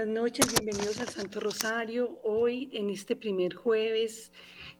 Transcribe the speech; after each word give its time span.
buenas 0.00 0.22
noches, 0.22 0.46
bienvenidos 0.54 0.98
al 1.00 1.08
Santo 1.10 1.40
Rosario. 1.40 2.20
Hoy, 2.24 2.70
en 2.72 2.88
este 2.88 3.16
primer 3.16 3.52
jueves 3.52 4.32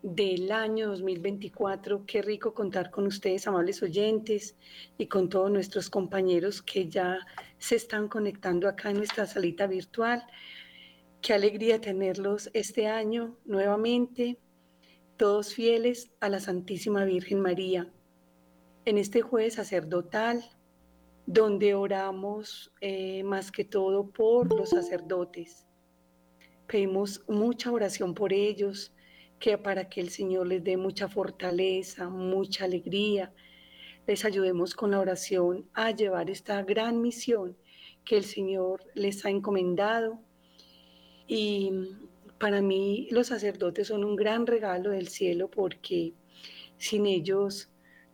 del 0.02 0.50
año 0.50 0.88
2024, 0.88 2.06
qué 2.06 2.22
rico 2.22 2.54
contar 2.54 2.90
con 2.90 3.06
ustedes, 3.06 3.46
amables 3.46 3.82
oyentes, 3.82 4.56
y 4.96 5.08
con 5.08 5.28
todos 5.28 5.50
nuestros 5.50 5.90
compañeros 5.90 6.62
que 6.62 6.88
ya 6.88 7.18
se 7.58 7.76
están 7.76 8.08
conectando 8.08 8.66
acá 8.66 8.88
en 8.88 8.96
nuestra 8.96 9.26
salita 9.26 9.66
virtual. 9.66 10.24
Qué 11.20 11.34
alegría 11.34 11.82
tenerlos 11.82 12.48
este 12.54 12.86
año 12.86 13.36
nuevamente, 13.44 14.38
todos 15.18 15.52
fieles 15.52 16.12
a 16.20 16.30
la 16.30 16.40
Santísima 16.40 17.04
Virgen 17.04 17.40
María. 17.40 17.92
En 18.86 18.96
este 18.96 19.20
jueves 19.20 19.54
sacerdotal, 19.54 20.42
donde 21.32 21.76
oramos 21.76 22.72
eh, 22.80 23.22
más 23.22 23.52
que 23.52 23.64
todo 23.64 24.10
por 24.10 24.52
los 24.52 24.70
sacerdotes. 24.70 25.64
Pedimos 26.66 27.22
mucha 27.28 27.70
oración 27.70 28.14
por 28.14 28.32
ellos, 28.32 28.92
que 29.38 29.56
para 29.56 29.88
que 29.88 30.00
el 30.00 30.10
Señor 30.10 30.48
les 30.48 30.64
dé 30.64 30.76
mucha 30.76 31.06
fortaleza, 31.06 32.08
mucha 32.08 32.64
alegría, 32.64 33.32
les 34.08 34.24
ayudemos 34.24 34.74
con 34.74 34.90
la 34.90 34.98
oración 34.98 35.70
a 35.72 35.92
llevar 35.92 36.30
esta 36.30 36.64
gran 36.64 37.00
misión 37.00 37.56
que 38.04 38.16
el 38.16 38.24
Señor 38.24 38.82
les 38.94 39.24
ha 39.24 39.30
encomendado. 39.30 40.18
Y 41.28 41.70
para 42.40 42.60
mí 42.60 43.06
los 43.12 43.28
sacerdotes 43.28 43.86
son 43.86 44.02
un 44.02 44.16
gran 44.16 44.48
regalo 44.48 44.90
del 44.90 45.06
cielo 45.06 45.48
porque 45.48 46.12
sin 46.76 47.06
ellos 47.06 47.70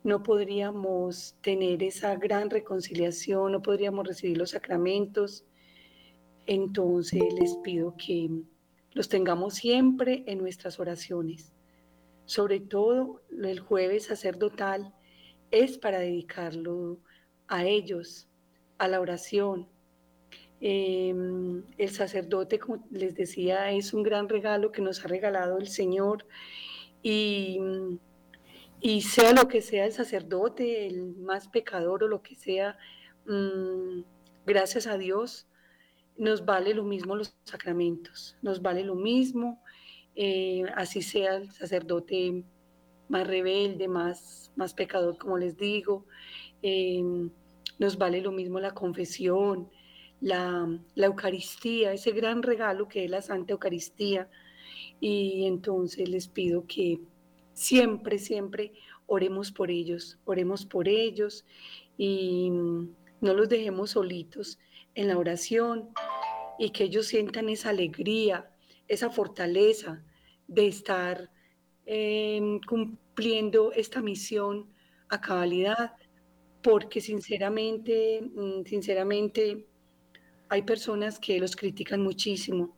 no 0.07 0.23
podríamos 0.23 1.35
tener 1.41 1.83
esa 1.83 2.15
gran 2.15 2.49
reconciliación, 2.49 3.51
no 3.51 3.61
podríamos 3.61 4.07
recibir 4.07 4.37
los 4.37 4.51
sacramentos. 4.51 5.45
Entonces 6.45 7.21
les 7.37 7.57
pido 7.57 7.93
que 7.97 8.29
los 8.93 9.09
tengamos 9.09 9.55
siempre 9.55 10.23
en 10.25 10.37
nuestras 10.37 10.79
oraciones. 10.79 11.51
Sobre 12.23 12.61
todo 12.61 13.21
el 13.43 13.59
jueves 13.59 14.05
sacerdotal 14.05 14.95
es 15.51 15.77
para 15.77 15.99
dedicarlo 15.99 16.99
a 17.49 17.65
ellos, 17.65 18.29
a 18.77 18.87
la 18.87 19.01
oración. 19.01 19.67
Em, 20.61 21.63
el 21.77 21.89
sacerdote, 21.89 22.59
como 22.59 22.87
les 22.91 23.13
decía, 23.13 23.73
es 23.73 23.93
un 23.93 24.03
gran 24.03 24.29
regalo 24.29 24.71
que 24.71 24.81
nos 24.81 25.03
ha 25.03 25.09
regalado 25.09 25.57
el 25.57 25.67
Señor 25.67 26.25
y 27.03 27.59
y 28.79 29.01
sea 29.01 29.33
lo 29.33 29.47
que 29.47 29.61
sea 29.61 29.85
el 29.85 29.93
sacerdote, 29.93 30.87
el 30.87 31.15
más 31.15 31.47
pecador 31.47 32.03
o 32.03 32.07
lo 32.07 32.21
que 32.21 32.35
sea, 32.35 32.77
mm, 33.25 34.01
gracias 34.45 34.87
a 34.87 34.97
Dios, 34.97 35.47
nos 36.17 36.45
vale 36.45 36.73
lo 36.73 36.83
mismo 36.83 37.15
los 37.15 37.35
sacramentos, 37.43 38.37
nos 38.41 38.61
vale 38.61 38.83
lo 38.83 38.95
mismo, 38.95 39.61
eh, 40.15 40.63
así 40.75 41.01
sea 41.01 41.35
el 41.37 41.51
sacerdote 41.51 42.43
más 43.09 43.27
rebelde, 43.27 43.87
más, 43.87 44.51
más 44.55 44.73
pecador, 44.73 45.17
como 45.17 45.37
les 45.37 45.57
digo, 45.57 46.05
eh, 46.61 47.03
nos 47.79 47.97
vale 47.97 48.21
lo 48.21 48.31
mismo 48.31 48.59
la 48.59 48.73
confesión, 48.73 49.69
la, 50.21 50.67
la 50.95 51.05
Eucaristía, 51.05 51.93
ese 51.93 52.11
gran 52.11 52.41
regalo 52.41 52.87
que 52.87 53.05
es 53.05 53.11
la 53.11 53.21
Santa 53.21 53.53
Eucaristía. 53.53 54.29
Y 54.99 55.45
entonces 55.45 56.09
les 56.09 56.27
pido 56.27 56.65
que 56.65 56.99
Siempre, 57.57 58.19
siempre 58.19 58.73
oremos 59.07 59.51
por 59.51 59.71
ellos, 59.71 60.19
oremos 60.25 60.63
por 60.63 60.87
ellos 60.87 61.43
y 61.97 62.51
no 62.51 63.33
los 63.33 63.49
dejemos 63.49 63.89
solitos 63.89 64.59
en 64.93 65.07
la 65.07 65.17
oración 65.17 65.89
y 66.59 66.69
que 66.69 66.83
ellos 66.83 67.07
sientan 67.07 67.49
esa 67.49 67.69
alegría, 67.69 68.47
esa 68.87 69.09
fortaleza 69.09 70.03
de 70.47 70.67
estar 70.67 71.31
em, 71.87 72.59
cumpliendo 72.61 73.71
esta 73.71 74.03
misión 74.03 74.71
a 75.09 75.19
cabalidad, 75.19 75.93
porque 76.61 77.01
sinceramente, 77.01 78.21
mm, 78.21 78.65
sinceramente 78.65 79.65
hay 80.47 80.61
personas 80.61 81.17
que 81.19 81.39
los 81.39 81.55
critican 81.55 82.01
muchísimo 82.03 82.77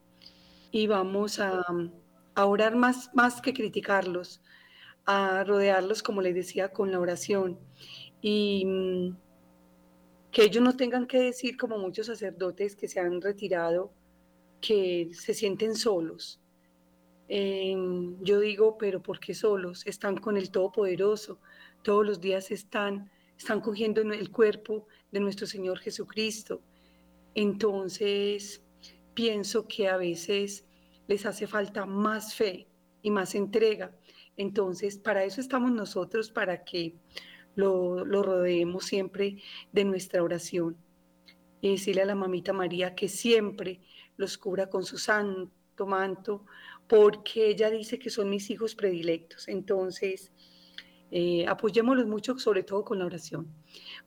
y 0.72 0.88
vamos 0.88 1.38
a, 1.42 1.66
a 2.36 2.46
orar 2.46 2.78
más, 2.78 3.10
más 3.14 3.42
que 3.42 3.54
criticarlos, 3.54 4.42
a 5.12 5.44
rodearlos, 5.44 6.04
como 6.04 6.22
les 6.22 6.36
decía, 6.36 6.70
con 6.72 6.92
la 6.92 7.00
oración. 7.00 7.58
Y 8.22 8.64
mm, 8.64 9.18
que 10.32 10.44
ellos 10.44 10.64
no 10.64 10.78
tengan 10.78 11.08
que 11.08 11.20
decir, 11.20 11.58
como 11.58 11.80
muchos 11.80 12.06
sacerdotes 12.06 12.76
que 12.76 12.88
se 12.88 13.00
han 13.00 13.20
retirado, 13.20 13.92
que 14.62 15.10
se 15.14 15.34
sienten 15.34 15.74
solos. 15.74 16.40
Em, 17.28 18.22
yo 18.24 18.40
digo, 18.40 18.78
pero 18.78 19.02
¿por 19.02 19.20
qué 19.20 19.34
solos? 19.34 19.84
Están 19.88 20.16
con 20.18 20.38
el 20.38 20.52
Todopoderoso, 20.52 21.40
todos 21.82 22.06
los 22.06 22.22
días 22.22 22.52
están, 22.52 23.10
están 23.36 23.62
cogiendo 23.62 24.02
el 24.02 24.30
cuerpo 24.30 24.86
de 25.12 25.22
nuestro 25.22 25.48
Señor 25.48 25.80
Jesucristo. 25.80 26.62
Entonces, 27.34 28.62
pienso 29.16 29.68
que 29.68 29.88
a 29.88 29.98
veces 29.98 30.66
les 31.08 31.26
hace 31.26 31.48
falta 31.48 31.88
más 31.88 32.36
fe 32.36 32.68
y 33.02 33.10
más 33.10 33.34
entrega 33.34 33.92
entonces, 34.40 34.98
para 34.98 35.26
eso 35.26 35.42
estamos 35.42 35.70
nosotros, 35.70 36.32
para 36.32 36.64
que 36.64 36.96
lo, 37.56 38.06
rodeemos 38.06 38.86
siempre 38.86 39.36
de 39.74 39.84
nuestra 39.84 40.24
oración. 40.24 40.78
Y 41.60 41.72
decirle 41.72 42.04
a 42.04 42.06
la 42.06 42.16
mamita 42.16 42.54
María 42.54 42.96
que 42.96 43.10
siempre 43.10 43.82
los 44.16 44.38
cubra 44.38 44.70
con 44.70 44.86
su 44.86 44.98
santo 44.98 45.86
manto, 45.86 46.46
porque 46.88 47.50
ella 47.50 47.70
dice 47.70 48.00
que 48.00 48.10
son 48.10 48.30
mis 48.30 48.50
hijos 48.50 48.76
predilectos. 48.76 49.50
Entonces, 49.50 50.32
eh, 51.12 51.46
apoyémoslos 51.46 52.08
mucho, 52.08 52.40
sobre 52.40 52.64
todo 52.64 52.86
con 52.86 53.00
la 53.00 53.08
oración. 53.08 53.46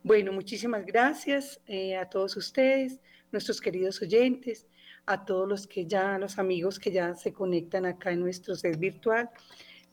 Bueno, 0.03 0.33
muchísimas 0.33 0.87
gracias 0.87 1.61
eh, 1.67 1.95
a 1.95 2.09
todos 2.09 2.39
ustedes, 2.39 3.03
nuestros 3.33 3.61
queridos 3.61 4.01
oyentes, 4.01 4.67
a 5.05 5.27
todos 5.27 5.47
los 5.47 5.67
que 5.67 5.85
ya, 5.85 6.17
los 6.17 6.39
amigos 6.39 6.79
que 6.79 6.91
ya 6.91 7.15
se 7.15 7.35
conectan 7.35 7.85
acá 7.85 8.13
en 8.13 8.21
nuestro 8.21 8.57
set 8.57 8.79
virtual 8.79 9.29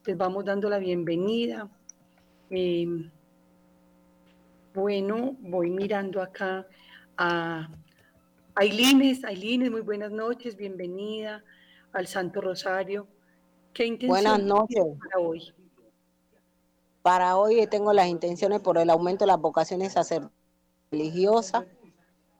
les 0.09 0.17
vamos 0.17 0.43
dando 0.43 0.71
la 0.71 0.79
bienvenida. 0.79 1.69
Em, 2.49 3.11
bueno, 4.73 5.37
voy 5.39 5.69
mirando 5.69 6.19
acá 6.19 6.65
a 7.15 7.69
Ailines. 8.55 9.23
Ailines, 9.23 9.69
muy 9.69 9.81
buenas 9.81 10.11
noches, 10.11 10.55
bienvenida 10.55 11.43
al 11.93 12.07
Santo 12.07 12.41
Rosario. 12.41 13.05
¿Qué 13.71 13.85
intenciones 13.85 14.23
buenas 14.23 14.43
noches. 14.43 14.83
para 14.97 15.23
hoy? 15.23 15.53
Para 17.03 17.37
hoy 17.37 17.67
tengo 17.67 17.93
las 17.93 18.07
intenciones 18.07 18.61
por 18.61 18.79
el 18.79 18.89
aumento 18.89 19.25
de 19.25 19.27
las 19.27 19.39
vocaciones 19.39 19.93
religiosas 20.89 21.65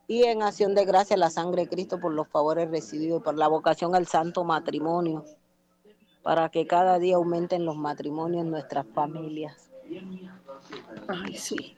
y 0.08 0.24
en 0.24 0.42
acción 0.42 0.74
de 0.74 0.86
gracia 0.86 1.16
la 1.18 1.30
sangre 1.30 1.66
de 1.66 1.70
Cristo 1.70 2.00
por 2.00 2.16
los 2.16 2.28
favores 2.30 2.68
recibidos, 2.72 3.22
por 3.22 3.38
la 3.38 3.48
vocación 3.48 3.94
al 3.94 4.08
santo 4.08 4.44
matrimonio 4.44 5.24
para 6.24 6.50
que 6.50 6.68
cada 6.68 7.00
día 7.00 7.16
aumenten 7.16 7.66
los 7.66 7.78
matrimonios 7.78 8.44
en 8.44 8.52
nuestras 8.52 8.86
familias. 8.88 9.72
Ay, 11.08 11.36
sí, 11.36 11.78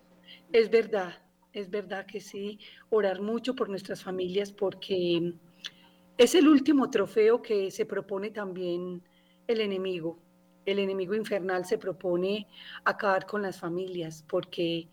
es 0.52 0.70
verdad, 0.70 1.14
es 1.54 1.70
verdad 1.70 2.06
que 2.06 2.20
sí, 2.20 2.60
orar 2.90 3.22
mucho 3.22 3.56
por 3.56 3.70
nuestras 3.70 4.04
familias 4.04 4.52
porque 4.52 5.34
es 6.18 6.36
el 6.36 6.48
último 6.48 6.90
trofeo 6.90 7.42
que 7.42 7.72
se 7.72 7.86
propone 7.86 8.32
también 8.32 9.02
el 9.48 9.62
enemigo. 9.62 10.20
El 10.66 10.80
enemigo 10.80 11.16
infernal 11.16 11.66
se 11.66 11.78
propone 11.78 12.48
acabar 12.84 13.26
con 13.26 13.42
las 13.42 13.60
familias 13.60 14.24
porque 14.28 14.88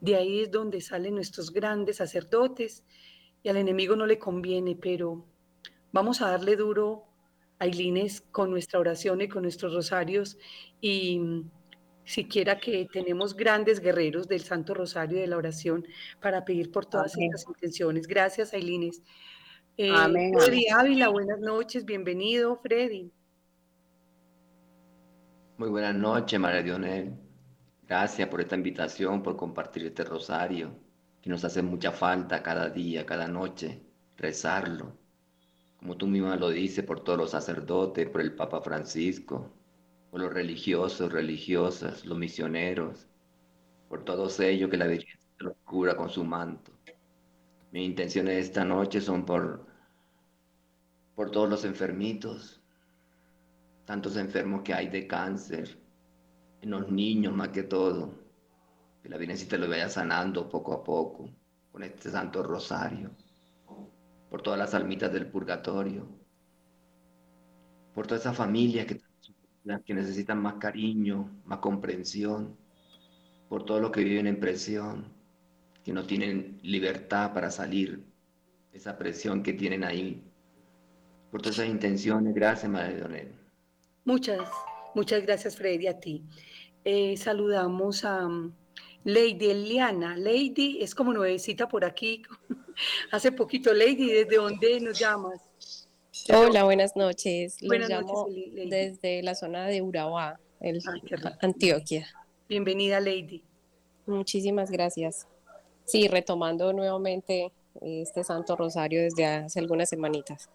de 0.00 0.16
ahí 0.16 0.40
es 0.42 0.50
donde 0.50 0.80
salen 0.80 1.14
nuestros 1.14 1.50
grandes 1.50 1.96
sacerdotes 1.96 2.84
y 3.42 3.48
al 3.48 3.56
enemigo 3.56 3.96
no 3.96 4.06
le 4.06 4.18
conviene, 4.18 4.76
pero 4.76 5.24
vamos 5.92 6.20
a 6.20 6.30
darle 6.30 6.56
duro 6.56 7.06
Ailines 7.58 8.22
con 8.32 8.50
nuestra 8.50 8.80
oración 8.80 9.20
y 9.20 9.28
con 9.28 9.42
nuestros 9.42 9.72
rosarios 9.72 10.36
y 10.80 11.18
mm, 11.18 11.50
siquiera 12.04 12.58
que 12.58 12.86
tenemos 12.92 13.34
grandes 13.34 13.80
guerreros 13.80 14.28
del 14.28 14.42
Santo 14.42 14.74
Rosario 14.74 15.18
de 15.18 15.26
la 15.26 15.36
oración 15.36 15.86
para 16.20 16.44
pedir 16.44 16.70
por 16.70 16.86
todas 16.86 17.16
estas 17.16 17.46
intenciones. 17.46 18.06
Gracias, 18.06 18.52
Ailines. 18.52 19.02
Eh, 19.76 19.90
Amén. 19.92 20.32
Freddy 20.38 20.68
Ávila, 20.68 21.08
buenas 21.08 21.40
noches, 21.40 21.84
bienvenido, 21.84 22.56
Freddy. 22.56 23.10
Muy 25.56 25.68
buenas 25.68 25.94
noches, 25.94 26.38
María 26.38 26.62
Dionel. 26.62 27.14
Gracias 27.86 28.28
por 28.28 28.40
esta 28.40 28.56
invitación, 28.56 29.22
por 29.22 29.36
compartir 29.36 29.86
este 29.86 30.04
rosario, 30.04 30.76
que 31.20 31.30
nos 31.30 31.44
hace 31.44 31.62
mucha 31.62 31.92
falta 31.92 32.42
cada 32.42 32.68
día, 32.70 33.06
cada 33.06 33.28
noche, 33.28 33.82
rezarlo 34.16 35.03
como 35.84 35.98
tú 35.98 36.06
misma 36.06 36.36
lo 36.36 36.48
dices, 36.48 36.82
por 36.82 37.04
todos 37.04 37.18
los 37.18 37.32
sacerdotes, 37.32 38.08
por 38.08 38.22
el 38.22 38.34
Papa 38.34 38.62
Francisco, 38.62 39.52
por 40.10 40.22
los 40.22 40.32
religiosos, 40.32 41.12
religiosas, 41.12 42.06
los 42.06 42.16
misioneros, 42.16 43.06
por 43.90 44.02
todos 44.02 44.40
ellos 44.40 44.70
que 44.70 44.78
la 44.78 44.86
Virgen 44.86 45.20
los 45.36 45.54
cura 45.62 45.94
con 45.94 46.08
su 46.08 46.24
manto. 46.24 46.72
Mis 47.70 47.84
intenciones 47.84 48.46
esta 48.46 48.64
noche 48.64 49.02
son 49.02 49.26
por 49.26 49.66
por 51.14 51.30
todos 51.30 51.50
los 51.50 51.66
enfermitos, 51.66 52.62
tantos 53.84 54.16
enfermos 54.16 54.62
que 54.62 54.72
hay 54.72 54.88
de 54.88 55.06
cáncer, 55.06 55.78
en 56.62 56.70
los 56.70 56.90
niños 56.90 57.34
más 57.34 57.50
que 57.50 57.62
todo, 57.62 58.14
que 59.02 59.10
la 59.10 59.18
Virgencita 59.18 59.58
lo 59.58 59.68
vaya 59.68 59.90
sanando 59.90 60.48
poco 60.48 60.72
a 60.72 60.82
poco 60.82 61.28
con 61.70 61.82
este 61.82 62.10
Santo 62.10 62.42
Rosario, 62.42 63.10
por 64.30 64.42
todas 64.42 64.58
las 64.58 64.74
almitas 64.74 65.12
del 65.12 65.26
purgatorio, 65.26 66.06
por 67.94 68.06
toda 68.06 68.20
esa 68.20 68.32
familia 68.32 68.86
que, 68.86 69.00
que 69.84 69.94
necesitan 69.94 70.40
más 70.42 70.54
cariño, 70.54 71.30
más 71.44 71.58
comprensión, 71.58 72.56
por 73.48 73.64
todo 73.64 73.80
lo 73.80 73.92
que 73.92 74.02
viven 74.02 74.26
en 74.26 74.40
presión, 74.40 75.12
que 75.84 75.92
no 75.92 76.04
tienen 76.04 76.58
libertad 76.62 77.32
para 77.32 77.50
salir, 77.50 78.04
esa 78.72 78.98
presión 78.98 79.42
que 79.42 79.52
tienen 79.52 79.84
ahí, 79.84 80.22
por 81.30 81.40
todas 81.40 81.58
esas 81.58 81.70
intenciones. 81.70 82.34
Gracias, 82.34 82.70
Madre 82.70 83.00
Donel. 83.00 83.32
Muchas, 84.04 84.40
muchas 84.94 85.22
gracias, 85.22 85.56
Freddy, 85.56 85.86
a 85.86 86.00
ti. 86.00 86.24
Eh, 86.84 87.16
saludamos 87.16 88.04
a 88.04 88.28
Lady 89.04 89.50
Eliana. 89.50 90.16
Lady 90.16 90.78
es 90.80 90.94
como 90.94 91.12
nuevecita 91.12 91.68
por 91.68 91.84
aquí. 91.84 92.22
Hace 93.12 93.32
poquito, 93.32 93.72
Lady, 93.72 94.10
¿desde 94.10 94.36
dónde 94.36 94.80
nos 94.80 94.98
llamas? 94.98 95.88
Hola, 96.32 96.64
buenas 96.64 96.96
noches. 96.96 97.60
Los 97.60 97.88
llamo 97.88 98.26
desde 98.28 99.22
la 99.22 99.34
zona 99.34 99.66
de 99.66 99.82
Urabá, 99.82 100.40
Antioquia. 101.40 102.08
Bienvenida, 102.48 102.98
Lady. 102.98 103.44
Muchísimas 104.06 104.70
gracias. 104.70 105.26
Sí, 105.84 106.08
retomando 106.08 106.72
nuevamente 106.72 107.52
este 107.82 108.24
Santo 108.24 108.56
Rosario 108.56 109.02
desde 109.02 109.26
hace 109.26 109.60
algunas 109.60 109.90
semanitas. 109.90 110.48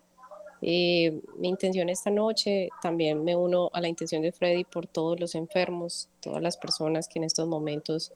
Eh, 0.62 1.22
mi 1.38 1.50
intención 1.50 1.88
esta 1.90 2.10
noche, 2.10 2.70
también 2.82 3.24
me 3.24 3.36
uno 3.36 3.70
a 3.74 3.80
la 3.80 3.88
intención 3.88 4.22
de 4.24 4.32
Freddy 4.32 4.64
por 4.64 4.88
todos 4.88 5.20
los 5.20 5.36
enfermos, 5.36 6.10
todas 6.20 6.42
las 6.42 6.58
personas 6.58 7.08
que 7.08 7.20
en 7.20 7.26
estos 7.26 7.48
momentos 7.48 8.12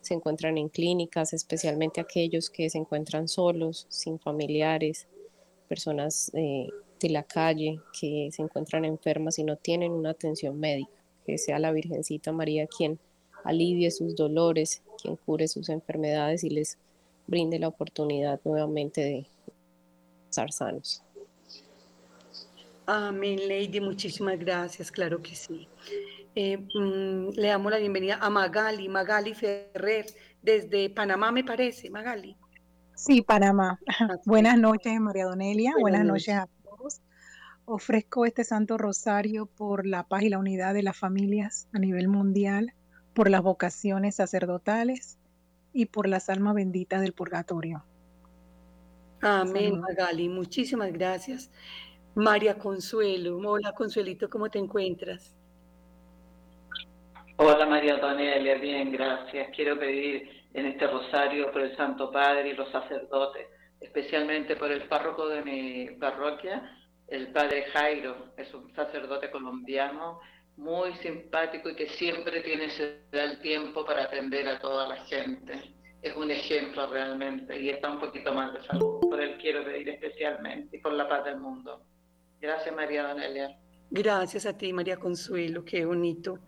se 0.00 0.14
encuentran 0.14 0.58
en 0.58 0.68
clínicas, 0.68 1.32
especialmente 1.32 2.00
aquellos 2.00 2.50
que 2.50 2.70
se 2.70 2.78
encuentran 2.78 3.28
solos, 3.28 3.86
sin 3.88 4.18
familiares, 4.18 5.06
personas 5.68 6.30
eh, 6.34 6.68
de 7.00 7.10
la 7.10 7.22
calle 7.22 7.80
que 7.98 8.28
se 8.32 8.42
encuentran 8.42 8.84
enfermas 8.84 9.38
y 9.38 9.44
no 9.44 9.56
tienen 9.56 9.92
una 9.92 10.10
atención 10.10 10.58
médica, 10.58 10.90
que 11.24 11.38
sea 11.38 11.58
la 11.58 11.72
Virgencita 11.72 12.32
María 12.32 12.66
quien 12.66 12.98
alivie 13.44 13.90
sus 13.90 14.16
dolores, 14.16 14.82
quien 15.00 15.16
cure 15.16 15.48
sus 15.48 15.68
enfermedades 15.68 16.44
y 16.44 16.50
les 16.50 16.78
brinde 17.26 17.58
la 17.58 17.68
oportunidad 17.68 18.40
nuevamente 18.44 19.00
de 19.02 19.26
estar 20.28 20.52
sanos. 20.52 21.02
Amén, 22.86 23.48
Lady, 23.48 23.80
muchísimas 23.80 24.38
gracias, 24.38 24.90
claro 24.90 25.22
que 25.22 25.36
sí. 25.36 25.68
Eh, 26.34 26.58
mm, 26.58 27.30
le 27.34 27.48
damos 27.48 27.72
la 27.72 27.78
bienvenida 27.78 28.18
a 28.20 28.30
Magali, 28.30 28.88
Magali 28.88 29.34
Ferrer, 29.34 30.06
desde 30.42 30.88
Panamá, 30.90 31.32
me 31.32 31.42
parece, 31.42 31.90
Magali. 31.90 32.36
Sí, 32.94 33.22
Panamá. 33.22 33.80
Buenas 34.26 34.58
noches, 34.58 35.00
María 35.00 35.24
Donelia. 35.24 35.72
Buenas, 35.80 36.04
noches 36.04 36.34
a 36.34 36.48
todos. 36.62 37.00
Ofrezco 37.64 38.26
este 38.26 38.44
Santo 38.44 38.78
Rosario 38.78 39.46
por 39.46 39.86
la 39.86 40.04
paz 40.04 40.22
y 40.22 40.28
la 40.28 40.38
unidad 40.38 40.74
de 40.74 40.82
las 40.82 40.96
familias 40.96 41.68
a 41.72 41.78
nivel 41.78 42.08
mundial, 42.08 42.74
por 43.12 43.28
las 43.28 43.42
vocaciones 43.42 44.16
sacerdotales 44.16 45.18
y 45.72 45.86
por 45.86 46.08
las 46.08 46.28
almas 46.28 46.54
benditas 46.54 47.00
del 47.00 47.12
purgatorio. 47.12 47.84
Amén, 49.20 49.80
Magali. 49.80 50.28
Muchísimas 50.28 50.92
gracias. 50.92 51.50
María 52.14 52.56
Consuelo. 52.56 53.38
Hola, 53.38 53.72
Consuelito, 53.72 54.30
¿cómo 54.30 54.48
te 54.48 54.58
encuentras? 54.58 55.34
Hola, 57.42 57.64
María 57.64 57.96
Donelia. 57.96 58.56
Bien, 58.56 58.92
gracias. 58.92 59.48
Quiero 59.56 59.78
pedir 59.78 60.28
en 60.52 60.66
este 60.66 60.86
rosario 60.86 61.50
por 61.50 61.62
el 61.62 61.74
Santo 61.74 62.10
Padre 62.10 62.50
y 62.50 62.52
los 62.52 62.70
sacerdotes, 62.70 63.46
especialmente 63.80 64.56
por 64.56 64.70
el 64.70 64.82
párroco 64.88 65.26
de 65.26 65.40
mi 65.40 65.88
parroquia, 65.98 66.76
el 67.08 67.28
Padre 67.28 67.64
Jairo. 67.72 68.34
Es 68.36 68.52
un 68.52 68.70
sacerdote 68.74 69.30
colombiano 69.30 70.20
muy 70.58 70.92
simpático 70.96 71.70
y 71.70 71.76
que 71.76 71.88
siempre 71.88 72.42
tiene 72.42 72.68
el 73.12 73.40
tiempo 73.40 73.86
para 73.86 74.04
atender 74.04 74.46
a 74.46 74.58
toda 74.58 74.88
la 74.88 74.96
gente. 75.06 75.62
Es 76.02 76.14
un 76.14 76.30
ejemplo 76.30 76.88
realmente 76.88 77.58
y 77.58 77.70
está 77.70 77.90
un 77.90 78.00
poquito 78.00 78.34
más 78.34 78.52
de 78.52 78.62
salud. 78.64 79.00
Por 79.00 79.18
él 79.18 79.38
quiero 79.40 79.64
pedir 79.64 79.88
especialmente 79.88 80.76
y 80.76 80.80
por 80.80 80.92
la 80.92 81.08
paz 81.08 81.24
del 81.24 81.38
mundo. 81.38 81.80
Gracias, 82.38 82.76
María 82.76 83.04
Donelia. 83.04 83.56
Gracias 83.90 84.44
a 84.44 84.58
ti, 84.58 84.74
María 84.74 84.98
Consuelo, 84.98 85.64
qué 85.64 85.86
bonito. 85.86 86.38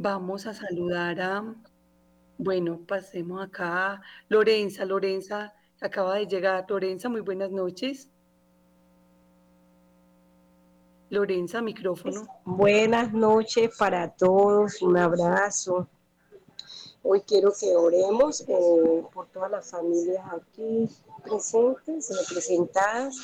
Vamos 0.00 0.46
a 0.46 0.54
saludar 0.54 1.20
a, 1.20 1.56
bueno, 2.36 2.78
pasemos 2.86 3.42
acá 3.44 4.00
Lorenza. 4.28 4.84
Lorenza 4.84 5.52
acaba 5.80 6.14
de 6.14 6.26
llegar. 6.28 6.66
Lorenza, 6.68 7.08
muy 7.08 7.20
buenas 7.20 7.50
noches. 7.50 8.08
Lorenza, 11.10 11.60
micrófono. 11.62 12.28
Buenas 12.44 13.12
noches 13.12 13.76
para 13.76 14.08
todos, 14.08 14.80
un 14.82 14.96
abrazo. 14.96 15.88
Hoy 17.02 17.22
quiero 17.22 17.52
que 17.58 17.74
oremos 17.74 18.44
eh, 18.46 19.02
por 19.12 19.26
todas 19.26 19.50
las 19.50 19.68
familias 19.68 20.24
aquí 20.32 20.88
presentes, 21.24 22.16
representadas. 22.16 23.16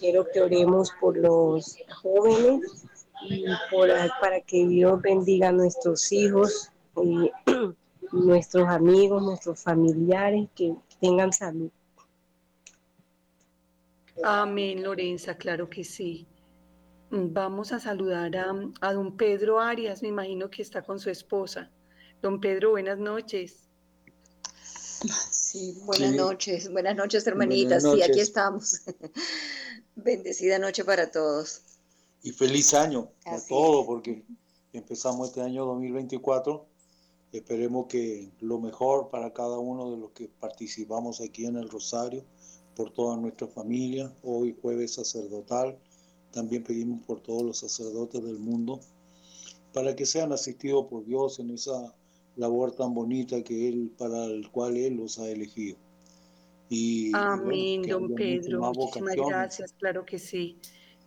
Quiero 0.00 0.26
que 0.28 0.40
oremos 0.40 0.90
por 1.00 1.16
los 1.16 1.76
jóvenes 2.02 2.84
y 3.22 3.44
por, 3.70 3.88
para 4.20 4.40
que 4.40 4.66
Dios 4.66 5.00
bendiga 5.00 5.48
a 5.48 5.52
nuestros 5.52 6.12
hijos, 6.12 6.70
y 7.02 7.30
nuestros 8.12 8.68
amigos, 8.68 9.22
nuestros 9.22 9.62
familiares, 9.62 10.48
que 10.54 10.74
tengan 11.00 11.32
salud. 11.32 11.70
Amén, 14.22 14.82
Lorenza, 14.82 15.36
claro 15.36 15.68
que 15.68 15.84
sí. 15.84 16.26
Vamos 17.10 17.72
a 17.72 17.78
saludar 17.78 18.36
a, 18.36 18.52
a 18.80 18.92
don 18.92 19.16
Pedro 19.16 19.60
Arias, 19.60 20.02
me 20.02 20.08
imagino 20.08 20.50
que 20.50 20.62
está 20.62 20.82
con 20.82 20.98
su 20.98 21.10
esposa. 21.10 21.70
Don 22.22 22.40
Pedro, 22.40 22.70
buenas 22.70 22.98
noches. 22.98 23.68
Sí, 25.30 25.78
buenas 25.84 26.14
noches, 26.14 26.70
buenas 26.70 26.96
noches 26.96 27.26
hermanitas, 27.26 27.82
sí, 27.82 28.02
aquí 28.02 28.20
estamos. 28.20 28.82
Bendecida 29.94 30.58
noche 30.58 30.84
para 30.84 31.10
todos. 31.10 31.62
Y 32.26 32.32
feliz 32.32 32.74
año 32.74 33.08
a 33.24 33.38
todos, 33.38 33.86
porque 33.86 34.24
empezamos 34.72 35.28
este 35.28 35.42
año 35.42 35.64
2024. 35.64 36.66
Esperemos 37.30 37.86
que 37.86 38.32
lo 38.40 38.58
mejor 38.58 39.10
para 39.10 39.32
cada 39.32 39.60
uno 39.60 39.92
de 39.92 39.96
los 39.96 40.10
que 40.10 40.28
participamos 40.40 41.20
aquí 41.20 41.46
en 41.46 41.54
el 41.54 41.68
Rosario, 41.68 42.24
por 42.74 42.90
toda 42.90 43.16
nuestra 43.16 43.46
familia, 43.46 44.12
hoy 44.24 44.56
jueves 44.60 44.94
sacerdotal. 44.94 45.78
También 46.32 46.64
pedimos 46.64 47.06
por 47.06 47.20
todos 47.20 47.44
los 47.44 47.58
sacerdotes 47.58 48.20
del 48.24 48.40
mundo, 48.40 48.80
para 49.72 49.94
que 49.94 50.04
sean 50.04 50.32
asistidos 50.32 50.86
por 50.86 51.04
Dios 51.04 51.38
en 51.38 51.50
esa 51.50 51.94
labor 52.34 52.72
tan 52.72 52.92
bonita 52.92 53.40
que 53.44 53.68
él, 53.68 53.92
para 53.96 54.24
el 54.24 54.50
cual 54.50 54.76
él 54.76 54.94
los 54.94 55.20
ha 55.20 55.28
elegido. 55.28 55.76
Y, 56.70 57.12
Amén, 57.14 57.82
don 57.82 58.16
Pedro. 58.16 58.72
Muchísimas 58.74 59.14
gracias, 59.14 59.72
claro 59.74 60.04
que 60.04 60.18
sí. 60.18 60.58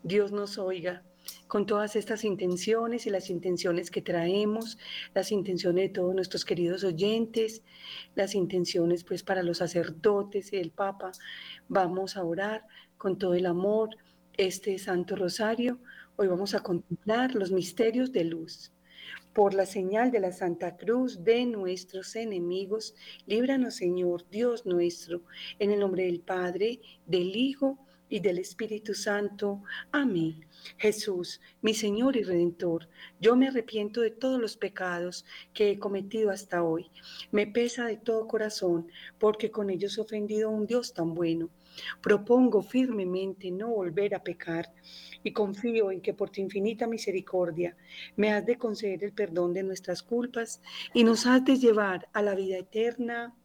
Dios 0.02 0.32
nos 0.32 0.58
oiga 0.58 1.04
con 1.50 1.66
todas 1.66 1.96
estas 1.96 2.24
intenciones 2.26 3.08
y 3.08 3.10
las 3.10 3.32
intenciones 3.32 3.90
que 3.90 4.04
traemos, 4.04 4.78
las 5.16 5.32
intenciones 5.32 5.86
de 5.86 5.90
todos 5.90 6.14
nuestros 6.14 6.46
queridos 6.46 6.84
oyentes, 6.84 7.64
las 8.14 8.36
intenciones 8.36 9.04
pues 9.04 9.24
para 9.24 9.42
los 9.42 9.58
sacerdotes 9.58 10.54
y 10.54 10.58
el 10.58 10.70
Papa. 10.70 11.12
Vamos 11.68 12.18
a 12.18 12.24
orar 12.24 12.68
con 13.00 13.18
todo 13.18 13.34
el 13.34 13.48
amor 13.48 13.98
este 14.38 14.78
Santo 14.78 15.16
Rosario. 15.16 15.80
Hoy 16.18 16.28
vamos 16.28 16.54
a 16.54 16.62
contemplar 16.62 17.34
los 17.34 17.52
misterios 17.52 18.12
de 18.12 18.26
luz. 18.26 18.72
Por 19.34 19.56
la 19.56 19.66
señal 19.66 20.12
de 20.12 20.20
la 20.20 20.32
Santa 20.32 20.78
Cruz 20.78 21.24
de 21.24 21.48
nuestros 21.48 22.16
enemigos, 22.16 22.94
líbranos 23.26 23.74
Señor 23.74 24.24
Dios 24.30 24.68
nuestro, 24.68 25.24
en 25.58 25.72
el 25.72 25.80
nombre 25.80 26.06
del 26.06 26.20
Padre, 26.20 26.80
del 27.08 27.36
Hijo 27.36 27.80
y 28.10 28.20
del 28.20 28.40
Espíritu 28.40 28.94
Santo. 28.94 29.62
Amén. 29.92 30.46
Jesús, 30.78 31.40
mi 31.62 31.74
Señor 31.74 32.18
y 32.18 32.24
Redentor, 32.24 32.90
yo 33.22 33.36
me 33.36 33.48
arrepiento 33.48 34.02
de 34.02 34.12
todos 34.12 34.42
los 34.42 34.58
pecados 34.58 35.26
que 35.54 35.72
he 35.72 35.80
cometido 35.80 36.32
hasta 36.32 36.64
hoy. 36.64 36.90
Me 37.32 37.48
pesa 37.48 37.86
de 37.86 37.98
todo 37.98 38.28
corazón, 38.28 38.92
porque 39.20 39.52
con 39.52 39.70
ellos 39.70 39.98
he 39.98 40.02
ofendido 40.02 40.50
a 40.50 40.52
un 40.52 40.66
Dios 40.66 40.94
tan 40.94 41.14
bueno. 41.14 41.50
Propongo 42.02 42.62
firmemente 42.62 43.52
no 43.52 43.70
volver 43.70 44.16
a 44.16 44.24
pecar 44.24 44.74
y 45.24 45.32
confío 45.32 45.92
en 45.92 46.02
que 46.02 46.14
por 46.14 46.30
tu 46.30 46.42
infinita 46.42 46.88
misericordia 46.88 47.78
me 48.16 48.32
has 48.32 48.46
de 48.46 48.58
conceder 48.58 49.04
el 49.04 49.14
perdón 49.14 49.54
de 49.54 49.64
nuestras 49.64 50.02
culpas 50.02 50.62
y 50.94 51.04
nos 51.04 51.26
has 51.26 51.44
de 51.46 51.58
llevar 51.58 52.10
a 52.14 52.22
la 52.22 52.36
vida 52.36 52.58
eterna. 52.58 53.36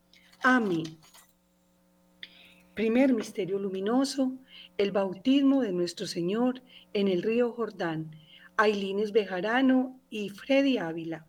Amén. 0.42 0.98
Primer 2.74 3.14
misterio 3.14 3.58
luminoso, 3.58 4.32
el 4.76 4.90
bautismo 4.90 5.62
de 5.62 5.72
nuestro 5.72 6.06
Señor 6.06 6.62
en 6.92 7.08
el 7.08 7.22
río 7.22 7.52
Jordán, 7.52 8.16
Ailines 8.56 9.12
Bejarano 9.12 10.00
y 10.10 10.30
Freddy 10.30 10.78
Ávila. 10.78 11.26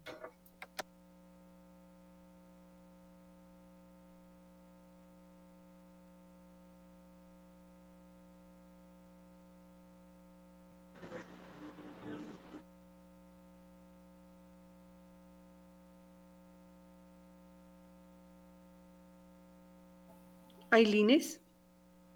Ailines. 20.72 21.45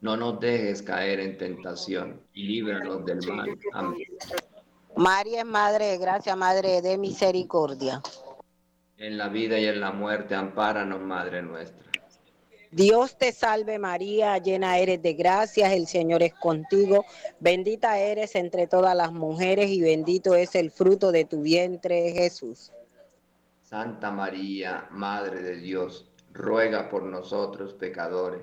no 0.00 0.16
nos 0.16 0.40
dejes 0.40 0.82
caer 0.82 1.20
en 1.20 1.36
tentación 1.36 2.20
y 2.32 2.44
líbranos 2.44 3.04
del 3.04 3.26
mal. 3.28 3.58
Amén. 3.72 3.98
María 4.96 5.40
es 5.40 5.46
Madre 5.46 5.86
de 5.86 5.98
Gracia, 5.98 6.36
Madre 6.36 6.82
de 6.82 6.98
Misericordia. 6.98 8.02
En 8.96 9.16
la 9.16 9.28
vida 9.28 9.58
y 9.58 9.66
en 9.66 9.80
la 9.80 9.92
muerte, 9.92 10.34
ampáranos, 10.34 11.00
Madre 11.00 11.42
nuestra. 11.42 11.90
Dios 12.72 13.18
te 13.18 13.32
salve 13.32 13.80
María, 13.80 14.38
llena 14.38 14.78
eres 14.78 15.02
de 15.02 15.14
gracias, 15.14 15.72
el 15.72 15.88
Señor 15.88 16.22
es 16.22 16.34
contigo, 16.34 17.04
bendita 17.40 17.98
eres 17.98 18.36
entre 18.36 18.68
todas 18.68 18.94
las 18.94 19.12
mujeres 19.12 19.70
y 19.70 19.80
bendito 19.80 20.36
es 20.36 20.54
el 20.54 20.70
fruto 20.70 21.10
de 21.10 21.24
tu 21.24 21.42
vientre, 21.42 22.12
Jesús. 22.12 22.70
Santa 23.62 24.12
María, 24.12 24.86
Madre 24.90 25.42
de 25.42 25.56
Dios, 25.56 26.12
ruega 26.32 26.88
por 26.88 27.02
nosotros 27.02 27.74
pecadores 27.74 28.42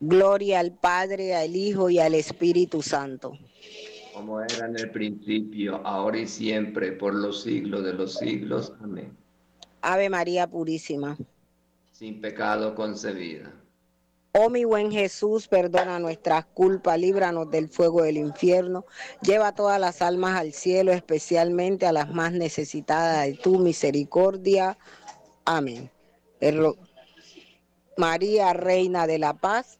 Gloria 0.00 0.60
al 0.60 0.72
Padre, 0.72 1.34
al 1.34 1.54
Hijo 1.54 1.90
y 1.90 1.98
al 1.98 2.14
Espíritu 2.14 2.80
Santo. 2.82 3.32
Como 4.14 4.40
era 4.40 4.66
en 4.66 4.78
el 4.78 4.90
principio, 4.90 5.86
ahora 5.86 6.18
y 6.18 6.26
siempre, 6.26 6.92
por 6.92 7.14
los 7.14 7.42
siglos 7.42 7.84
de 7.84 7.92
los 7.92 8.14
siglos. 8.14 8.72
Amén. 8.80 9.16
Ave 9.82 10.08
María 10.08 10.46
Purísima. 10.46 11.16
Sin 11.92 12.20
pecado 12.20 12.74
concebida. 12.74 13.52
Oh 14.32 14.48
mi 14.48 14.64
buen 14.64 14.92
Jesús, 14.92 15.48
perdona 15.48 15.98
nuestras 15.98 16.46
culpas, 16.46 16.98
líbranos 17.00 17.50
del 17.50 17.68
fuego 17.68 18.02
del 18.02 18.16
infierno, 18.16 18.86
lleva 19.22 19.56
todas 19.56 19.80
las 19.80 20.02
almas 20.02 20.38
al 20.38 20.52
cielo, 20.52 20.92
especialmente 20.92 21.84
a 21.84 21.92
las 21.92 22.10
más 22.14 22.32
necesitadas 22.32 23.26
de 23.26 23.34
tu 23.34 23.58
misericordia. 23.58 24.78
Amén. 25.44 25.90
María, 27.96 28.52
Reina 28.52 29.08
de 29.08 29.18
la 29.18 29.34
Paz, 29.34 29.79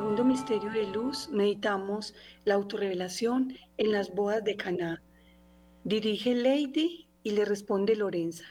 Misterio 0.00 0.70
de 0.70 0.86
luz 0.86 1.28
meditamos 1.30 2.14
la 2.44 2.54
autorrevelación 2.54 3.54
en 3.76 3.92
las 3.92 4.14
bodas 4.14 4.42
de 4.42 4.56
Caná. 4.56 5.02
Dirige 5.84 6.34
Lady 6.34 7.08
y 7.22 7.32
le 7.32 7.44
responde 7.44 7.94
Lorenza. 7.94 8.44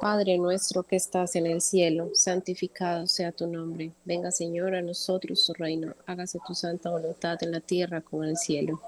Padre 0.00 0.38
nuestro 0.38 0.82
que 0.82 0.96
estás 0.96 1.36
en 1.36 1.46
el 1.46 1.60
cielo, 1.60 2.10
santificado 2.14 3.06
sea 3.06 3.30
tu 3.30 3.46
nombre. 3.46 3.92
Venga 4.04 4.32
Señor 4.32 4.74
a 4.74 4.82
nosotros 4.82 5.46
tu 5.46 5.52
reino. 5.52 5.94
Hágase 6.06 6.40
tu 6.46 6.54
santa 6.54 6.90
voluntad 6.90 7.38
en 7.42 7.52
la 7.52 7.60
tierra 7.60 8.00
como 8.00 8.24
en 8.24 8.30
el 8.30 8.36
cielo. 8.36 8.80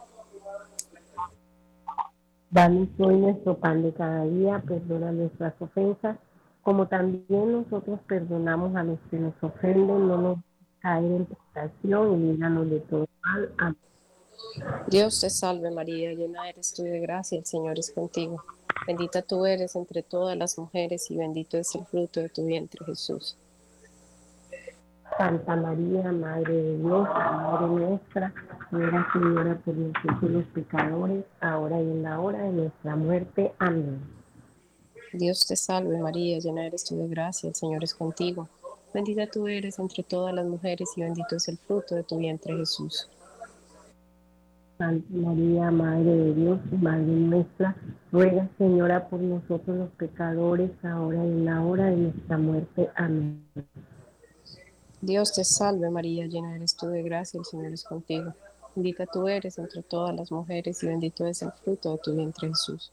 Danos 2.51 2.89
hoy 2.99 3.17
nuestro 3.19 3.57
pan 3.57 3.83
de 3.83 3.93
cada 3.93 4.25
día, 4.25 4.63
perdona 4.67 5.13
nuestras 5.13 5.55
ofensas 5.61 6.19
como 6.69 6.87
también 6.87 7.51
nosotros 7.51 7.99
perdonamos 8.07 8.77
a 8.77 8.83
los 8.83 8.99
que 9.11 9.17
nos 9.17 9.33
ofenden, 9.41 10.07
no 10.07 10.19
nos 10.19 10.39
caer 10.81 11.13
en 11.13 11.25
tentación 11.25 12.13
y 12.13 12.33
líbranos 12.33 12.69
de 12.69 12.81
todo 12.81 13.07
mal. 13.23 13.51
Amén. 13.57 13.79
Dios 14.87 15.19
te 15.19 15.31
salve 15.31 15.71
María, 15.71 16.13
llena 16.13 16.47
eres 16.47 16.75
tú 16.75 16.83
de 16.83 17.01
gracia, 17.01 17.39
el 17.39 17.47
Señor 17.47 17.79
es 17.79 17.91
contigo. 17.91 18.45
Bendita 18.87 19.23
tú 19.23 19.47
eres 19.47 19.77
entre 19.77 20.03
todas 20.03 20.37
las 20.37 20.59
mujeres 20.59 21.11
y 21.11 21.17
bendito 21.17 21.57
es 21.57 21.75
el 21.75 21.87
fruto 21.87 22.21
de 22.21 22.29
tu 22.29 22.45
vientre 22.45 22.85
Jesús. 22.85 23.39
Santa 25.17 25.57
María, 25.57 26.13
Madre 26.13 26.53
de 26.53 26.77
Dios, 26.81 27.09
Madre 27.09 27.67
nuestra, 27.67 28.35
ruega 28.71 29.09
Señora 29.15 29.59
por 29.65 29.75
nosotros 29.75 30.31
los 30.31 30.45
pecadores, 30.49 31.25
ahora 31.41 31.81
y 31.81 31.85
en 31.85 32.03
la 32.03 32.21
hora 32.21 32.43
de 32.43 32.53
nuestra 32.53 32.95
muerte. 32.95 33.55
Amén. 33.59 34.18
Dios 35.13 35.47
te 35.47 35.57
salve 35.57 35.99
María, 35.99 36.39
llena 36.39 36.67
eres 36.67 36.85
tú 36.85 36.99
de 36.99 37.09
gracia, 37.09 37.49
el 37.49 37.55
Señor 37.55 37.83
es 37.83 37.95
contigo. 37.95 38.49
Bendita 38.93 39.27
tú 39.27 39.49
eres 39.49 39.79
entre 39.79 40.03
todas 40.03 40.35
las 40.35 40.47
mujeres 40.47 40.91
y 40.97 41.03
bendito 41.03 41.37
es 41.37 41.49
el 41.49 41.59
fruto 41.59 41.95
de 41.95 42.03
tu 42.03 42.19
vientre 42.19 42.57
Jesús. 42.57 43.09
Santa 44.79 45.07
María, 45.11 45.71
Madre 45.71 46.15
de 46.15 46.35
Dios 46.35 46.61
y 46.71 46.77
Madre 46.77 47.05
nuestra, 47.05 47.77
ruega 48.13 48.49
Señora 48.59 49.09
por 49.09 49.21
nosotros 49.21 49.77
los 49.77 49.91
pecadores, 49.91 50.71
ahora 50.85 51.25
y 51.25 51.29
en 51.29 51.45
la 51.45 51.63
hora 51.63 51.87
de 51.87 51.97
nuestra 51.97 52.39
muerte. 52.39 52.89
Amén. 52.95 53.45
Dios 55.01 55.33
te 55.33 55.45
salve 55.45 55.91
María, 55.91 56.27
llena 56.27 56.55
eres 56.55 56.77
tú 56.77 56.89
de 56.89 57.03
gracia, 57.03 57.39
el 57.39 57.45
Señor 57.45 57.73
es 57.73 57.85
contigo. 57.85 58.35
Bendita 58.75 59.07
tú 59.07 59.27
eres 59.27 59.59
entre 59.59 59.83
todas 59.83 60.15
las 60.15 60.31
mujeres 60.31 60.83
y 60.83 60.87
bendito 60.87 61.27
es 61.27 61.43
el 61.43 61.53
fruto 61.53 61.93
de 61.93 61.99
tu 61.99 62.15
vientre 62.15 62.49
Jesús. 62.49 62.93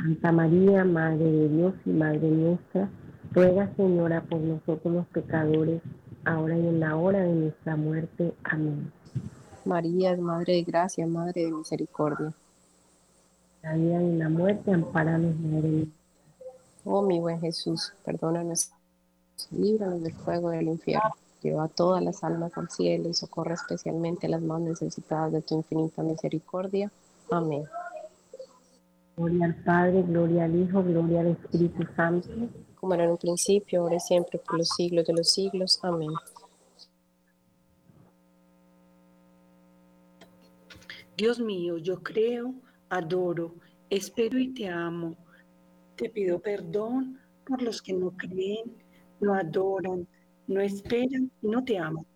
Santa 0.00 0.30
María, 0.30 0.84
Madre 0.84 1.24
de 1.24 1.48
Dios 1.48 1.74
y 1.84 1.90
Madre 1.90 2.30
nuestra, 2.30 2.88
ruega 3.32 3.74
Señora 3.74 4.20
por 4.20 4.38
nosotros 4.38 4.94
los 4.94 5.06
pecadores, 5.08 5.82
ahora 6.24 6.56
y 6.56 6.68
en 6.68 6.78
la 6.78 6.96
hora 6.96 7.20
de 7.20 7.34
nuestra 7.34 7.74
muerte. 7.74 8.32
Amén. 8.44 8.92
María 9.64 10.12
es 10.12 10.20
Madre 10.20 10.54
de 10.54 10.62
Gracia, 10.62 11.04
Madre 11.06 11.46
de 11.46 11.52
Misericordia. 11.52 12.32
La 13.62 13.74
vida 13.74 14.00
y 14.00 14.16
la 14.16 14.28
muerte, 14.28 14.72
amparanos, 14.72 15.34
Madre 15.40 15.88
Oh 16.84 17.02
mi 17.02 17.18
buen 17.18 17.40
Jesús, 17.40 17.92
perdónanos 18.04 18.70
líbranos 19.50 20.02
del 20.02 20.14
fuego 20.14 20.50
del 20.50 20.68
infierno. 20.68 21.10
Lleva 21.42 21.64
a 21.64 21.68
todas 21.68 22.02
las 22.02 22.22
almas 22.22 22.56
al 22.56 22.70
cielo 22.70 23.08
y 23.08 23.14
socorre 23.14 23.54
especialmente 23.54 24.26
a 24.26 24.30
las 24.30 24.42
más 24.42 24.60
necesitadas 24.60 25.32
de 25.32 25.42
tu 25.42 25.56
infinita 25.56 26.02
misericordia. 26.02 26.90
Amén. 27.30 27.64
Gloria 29.18 29.46
al 29.46 29.56
Padre, 29.64 30.02
gloria 30.04 30.44
al 30.44 30.54
Hijo, 30.54 30.80
gloria 30.80 31.22
al 31.22 31.26
Espíritu 31.26 31.82
Santo. 31.96 32.28
Como 32.76 32.94
era 32.94 33.02
en 33.02 33.10
un 33.10 33.16
principio, 33.16 33.80
ahora 33.80 33.96
y 33.96 34.00
siempre, 34.00 34.38
por 34.38 34.58
los 34.58 34.68
siglos 34.68 35.06
de 35.08 35.12
los 35.12 35.28
siglos. 35.32 35.80
Amén. 35.82 36.10
Dios 41.16 41.40
mío, 41.40 41.78
yo 41.78 42.00
creo, 42.00 42.54
adoro, 42.90 43.56
espero 43.90 44.38
y 44.38 44.54
te 44.54 44.68
amo. 44.68 45.16
Te 45.96 46.10
pido 46.10 46.38
perdón 46.38 47.18
por 47.44 47.60
los 47.60 47.82
que 47.82 47.94
no 47.94 48.12
creen, 48.12 48.72
no 49.18 49.34
adoran, 49.34 50.06
no 50.46 50.60
esperan 50.60 51.28
y 51.42 51.48
no 51.48 51.64
te 51.64 51.76
aman. 51.76 52.06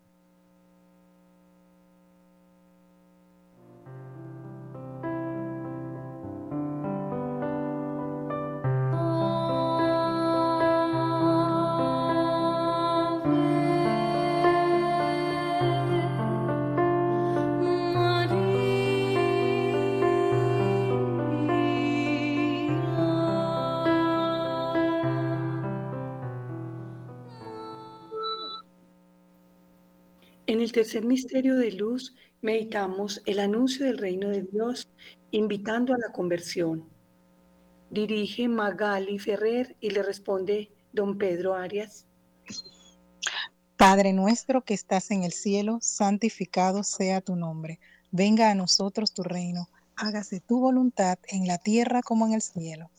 Tercer 30.73 31.05
misterio 31.05 31.55
de 31.55 31.71
luz 31.71 32.13
meditamos 32.41 33.21
el 33.25 33.39
anuncio 33.39 33.85
del 33.85 33.97
reino 33.97 34.27
de 34.27 34.41
Dios 34.41 34.89
invitando 35.31 35.93
a 35.93 35.97
la 35.97 36.11
conversión. 36.11 36.89
Dirige 37.89 38.49
Magali 38.49 39.19
Ferrer 39.19 39.77
y 39.79 39.91
le 39.91 40.03
responde 40.03 40.69
don 40.91 41.17
Pedro 41.17 41.53
Arias. 41.53 42.05
Padre 43.77 44.11
nuestro 44.11 44.63
que 44.63 44.73
estás 44.73 45.11
en 45.11 45.23
el 45.23 45.31
cielo, 45.31 45.77
santificado 45.81 46.83
sea 46.83 47.21
tu 47.21 47.35
nombre. 47.35 47.79
Venga 48.11 48.49
a 48.49 48.55
nosotros 48.55 49.13
tu 49.13 49.23
reino. 49.23 49.69
Hágase 49.95 50.41
tu 50.41 50.59
voluntad 50.59 51.17
en 51.27 51.47
la 51.47 51.59
tierra 51.59 52.01
como 52.01 52.25
en 52.25 52.33
el 52.33 52.41
cielo. 52.41 52.89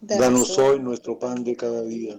Danos 0.00 0.58
hoy 0.58 0.80
nuestro 0.80 1.18
pan 1.18 1.44
de 1.44 1.56
cada 1.56 1.82
día 1.82 2.18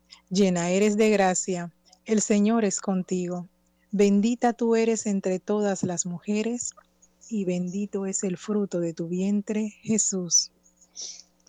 llena 0.31 0.71
eres 0.71 0.97
de 0.97 1.09
gracia, 1.09 1.71
el 2.05 2.21
Señor 2.21 2.65
es 2.65 2.79
contigo. 2.79 3.47
Bendita 3.91 4.53
tú 4.53 4.75
eres 4.75 5.05
entre 5.05 5.39
todas 5.39 5.83
las 5.83 6.05
mujeres, 6.05 6.71
y 7.29 7.45
bendito 7.45 8.05
es 8.05 8.23
el 8.23 8.37
fruto 8.37 8.79
de 8.79 8.93
tu 8.93 9.07
vientre, 9.07 9.75
Jesús. 9.81 10.51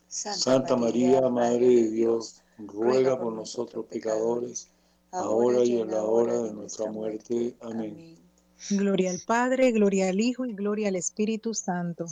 Santa 0.08 0.76
María, 0.76 1.28
Madre 1.28 1.66
de 1.66 1.90
Dios, 1.90 2.42
ruega 2.58 3.18
por 3.18 3.32
nosotros 3.32 3.86
pecadores, 3.86 4.68
ahora 5.10 5.64
y 5.64 5.80
en 5.80 5.90
la 5.90 6.02
hora 6.02 6.42
de 6.42 6.52
nuestra 6.52 6.90
muerte. 6.90 7.54
Amén. 7.60 8.16
Gloria 8.70 9.10
al 9.10 9.20
Padre, 9.26 9.72
gloria 9.72 10.08
al 10.08 10.20
Hijo 10.20 10.44
y 10.44 10.54
gloria 10.54 10.88
al 10.88 10.96
Espíritu 10.96 11.54
Santo. 11.54 12.06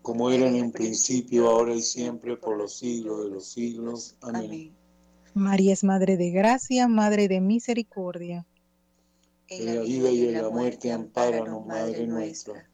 Como 0.00 0.30
era 0.30 0.48
en 0.48 0.64
un 0.64 0.72
principio, 0.72 1.48
ahora 1.50 1.74
y 1.74 1.82
siempre, 1.82 2.36
por 2.36 2.56
los 2.56 2.74
siglos 2.74 3.24
de 3.24 3.30
los 3.30 3.46
siglos. 3.46 4.16
Amén. 4.22 4.72
María 5.34 5.72
es 5.72 5.82
Madre 5.82 6.18
de 6.18 6.30
Gracia, 6.30 6.88
Madre 6.88 7.26
de 7.26 7.40
Misericordia. 7.40 8.46
En 9.48 9.66
la 9.66 9.80
vida 9.82 10.10
y 10.10 10.28
en 10.28 10.42
la 10.42 10.50
muerte, 10.50 10.92
ampáranos, 10.92 11.64
Madre 11.66 12.06
nuestra. 12.06 12.68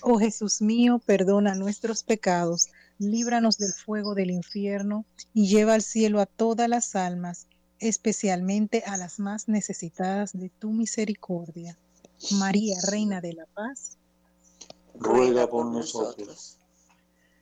Oh 0.00 0.18
Jesús 0.18 0.62
mío, 0.62 1.00
perdona 1.04 1.54
nuestros 1.54 2.02
pecados, 2.02 2.70
líbranos 2.98 3.58
del 3.58 3.72
fuego 3.72 4.14
del 4.14 4.30
infierno 4.30 5.04
y 5.34 5.48
lleva 5.48 5.74
al 5.74 5.82
cielo 5.82 6.20
a 6.20 6.26
todas 6.26 6.68
las 6.68 6.96
almas, 6.96 7.46
especialmente 7.78 8.84
a 8.86 8.96
las 8.96 9.18
más 9.18 9.48
necesitadas 9.48 10.32
de 10.32 10.48
tu 10.48 10.70
misericordia. 10.70 11.78
María, 12.32 12.76
Reina 12.88 13.20
de 13.20 13.34
la 13.34 13.46
Paz, 13.46 13.98
ruega 14.94 15.48
por 15.48 15.66
nosotros. 15.66 16.58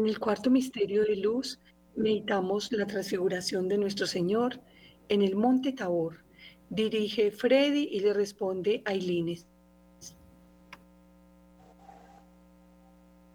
En 0.00 0.06
el 0.06 0.18
cuarto 0.18 0.48
misterio 0.48 1.04
de 1.04 1.16
luz 1.16 1.60
meditamos 1.94 2.72
la 2.72 2.86
transfiguración 2.86 3.68
de 3.68 3.76
nuestro 3.76 4.06
Señor 4.06 4.58
en 5.10 5.20
el 5.20 5.36
monte 5.36 5.74
Tabor. 5.74 6.24
Dirige 6.70 7.30
Freddy 7.30 7.86
y 7.92 8.00
le 8.00 8.14
responde 8.14 8.82
Ailines. 8.86 9.46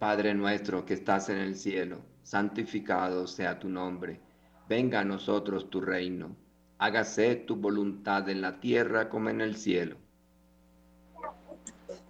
Padre 0.00 0.34
nuestro 0.34 0.84
que 0.84 0.94
estás 0.94 1.28
en 1.28 1.38
el 1.38 1.54
cielo, 1.54 2.00
santificado 2.24 3.28
sea 3.28 3.60
tu 3.60 3.68
nombre. 3.68 4.20
Venga 4.68 4.98
a 4.98 5.04
nosotros 5.04 5.70
tu 5.70 5.80
reino. 5.80 6.34
Hágase 6.78 7.36
tu 7.36 7.54
voluntad 7.54 8.28
en 8.28 8.40
la 8.40 8.58
tierra 8.58 9.08
como 9.08 9.28
en 9.30 9.40
el 9.40 9.54
cielo. 9.54 9.98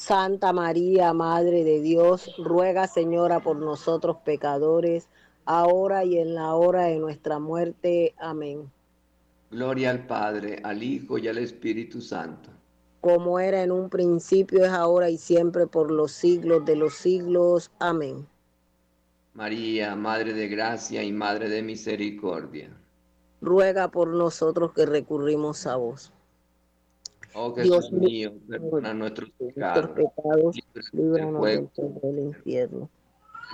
Santa 0.00 0.54
María, 0.54 1.12
Madre 1.12 1.62
de 1.62 1.82
Dios, 1.82 2.34
ruega 2.38 2.86
Señora 2.86 3.40
por 3.40 3.56
nosotros 3.56 4.16
pecadores, 4.24 5.10
ahora 5.44 6.06
y 6.06 6.16
en 6.16 6.34
la 6.34 6.54
hora 6.54 6.84
de 6.84 6.98
nuestra 6.98 7.38
muerte. 7.38 8.14
Amén. 8.18 8.72
Gloria 9.50 9.90
al 9.90 10.06
Padre, 10.06 10.58
al 10.64 10.82
Hijo 10.82 11.18
y 11.18 11.28
al 11.28 11.36
Espíritu 11.36 12.00
Santo. 12.00 12.48
Como 13.02 13.38
era 13.38 13.62
en 13.62 13.70
un 13.70 13.90
principio, 13.90 14.64
es 14.64 14.70
ahora 14.70 15.10
y 15.10 15.18
siempre 15.18 15.66
por 15.66 15.90
los 15.90 16.12
siglos 16.12 16.64
de 16.64 16.76
los 16.76 16.94
siglos. 16.94 17.70
Amén. 17.78 18.26
María, 19.34 19.94
Madre 19.96 20.32
de 20.32 20.48
Gracia 20.48 21.02
y 21.02 21.12
Madre 21.12 21.50
de 21.50 21.62
Misericordia. 21.62 22.70
Ruega 23.42 23.88
por 23.88 24.08
nosotros 24.08 24.72
que 24.72 24.86
recurrimos 24.86 25.66
a 25.66 25.76
vos. 25.76 26.10
Oh 27.34 27.54
Jesús 27.54 27.92
mío, 27.92 28.32
perdona 28.48 28.94
nuestros 28.94 29.30
pecados, 29.30 30.56
líbranos 30.92 31.70
del 32.02 32.18
infierno. 32.18 32.90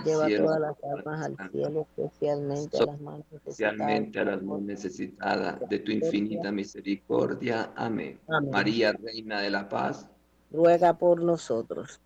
Lleva 0.05 0.27
todas 0.27 0.59
las 0.59 0.83
almas 0.83 1.25
al 1.25 1.51
cielo, 1.51 1.87
especialmente 1.97 2.77
a 2.77 2.85
las 2.85 3.01
más 3.01 3.19
especialmente 3.31 4.19
a 4.19 4.25
las 4.25 4.43
más 4.43 4.61
necesitadas 4.61 5.69
de 5.69 5.79
tu 5.79 5.91
infinita 5.91 6.51
misericordia. 6.51 7.71
Amén. 7.75 8.19
María, 8.51 8.93
Reina 8.93 9.41
de 9.41 9.49
la 9.49 9.67
Paz, 9.67 10.07
ruega 10.51 10.97
por 10.97 11.21
nosotros. 11.21 11.99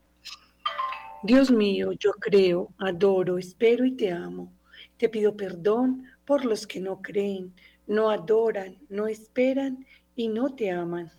Dios 1.23 1.51
mío, 1.51 1.91
yo 1.91 2.13
creo, 2.13 2.69
adoro, 2.79 3.37
espero 3.37 3.85
y 3.85 3.91
te 3.91 4.11
amo. 4.11 4.51
Te 4.97 5.09
pido 5.09 5.35
perdón 5.35 6.05
por 6.25 6.45
los 6.45 6.65
que 6.65 6.79
no 6.79 7.01
creen, 7.01 7.53
no 7.87 8.09
adoran, 8.09 8.77
no 8.89 9.07
esperan 9.07 9.85
y 10.15 10.29
no 10.29 10.55
te 10.55 10.71
aman. 10.71 11.11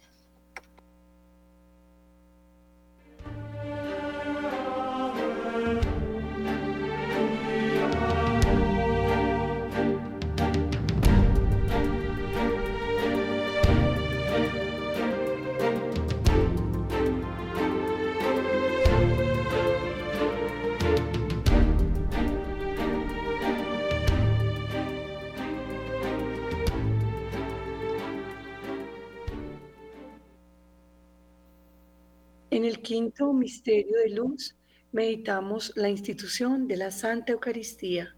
En 32.52 32.66
el 32.66 32.82
quinto 32.82 33.32
misterio 33.32 33.96
de 33.96 34.10
luz 34.10 34.54
meditamos 34.92 35.72
la 35.74 35.88
institución 35.88 36.68
de 36.68 36.76
la 36.76 36.90
Santa 36.90 37.32
Eucaristía. 37.32 38.14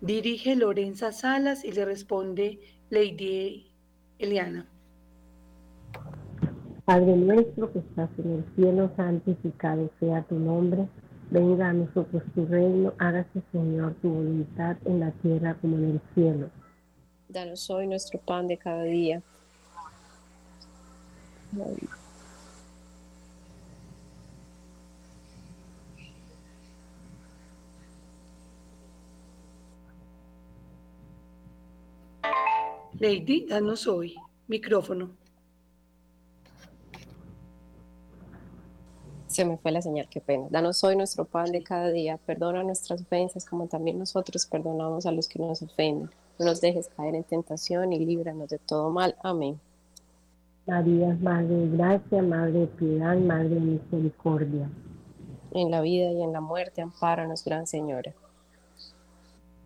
Dirige 0.00 0.54
Lorenza 0.54 1.10
Salas 1.10 1.64
y 1.64 1.72
le 1.72 1.84
responde 1.84 2.60
Lady 2.90 3.72
Eliana. 4.20 4.68
Padre 6.84 7.16
nuestro 7.16 7.72
que 7.72 7.80
estás 7.80 8.08
en 8.18 8.34
el 8.34 8.44
cielo, 8.54 8.92
santificado 8.96 9.90
sea 9.98 10.22
tu 10.22 10.36
nombre. 10.36 10.86
Venga 11.32 11.70
a 11.70 11.72
nosotros 11.72 12.22
tu 12.36 12.46
reino, 12.46 12.94
hágase 12.98 13.42
Señor 13.50 13.94
tu 13.94 14.10
voluntad 14.10 14.76
en 14.84 15.00
la 15.00 15.10
tierra 15.10 15.56
como 15.60 15.76
en 15.78 15.90
el 15.90 16.00
cielo. 16.14 16.50
Danos 17.28 17.68
hoy 17.68 17.88
nuestro 17.88 18.20
pan 18.20 18.46
de 18.46 18.58
cada 18.58 18.84
día. 18.84 19.20
Lady, 33.04 33.44
danos 33.44 33.86
hoy 33.86 34.14
micrófono. 34.48 35.10
Se 39.26 39.44
me 39.44 39.58
fue 39.58 39.72
la 39.72 39.82
señal, 39.82 40.08
qué 40.08 40.22
pena. 40.22 40.46
Danos 40.48 40.82
hoy 40.84 40.96
nuestro 40.96 41.26
pan 41.26 41.52
de 41.52 41.62
cada 41.62 41.90
día. 41.90 42.16
Perdona 42.16 42.62
nuestras 42.62 43.02
ofensas 43.02 43.44
como 43.44 43.66
también 43.66 43.98
nosotros 43.98 44.46
perdonamos 44.46 45.04
a 45.04 45.12
los 45.12 45.28
que 45.28 45.38
nos 45.38 45.60
ofenden. 45.60 46.08
No 46.38 46.46
nos 46.46 46.62
dejes 46.62 46.88
caer 46.96 47.14
en 47.14 47.24
tentación 47.24 47.92
y 47.92 48.06
líbranos 48.06 48.48
de 48.48 48.58
todo 48.58 48.88
mal. 48.88 49.14
Amén. 49.22 49.60
María, 50.64 51.14
Madre 51.20 51.54
de 51.56 51.76
Gracia, 51.76 52.22
Madre 52.22 52.60
de 52.60 52.66
Piedad, 52.68 53.18
Madre 53.18 53.50
de 53.50 53.60
Misericordia. 53.60 54.70
En 55.50 55.70
la 55.70 55.82
vida 55.82 56.10
y 56.10 56.22
en 56.22 56.32
la 56.32 56.40
muerte, 56.40 56.80
ampáranos, 56.80 57.44
Gran 57.44 57.66
Señora. 57.66 58.14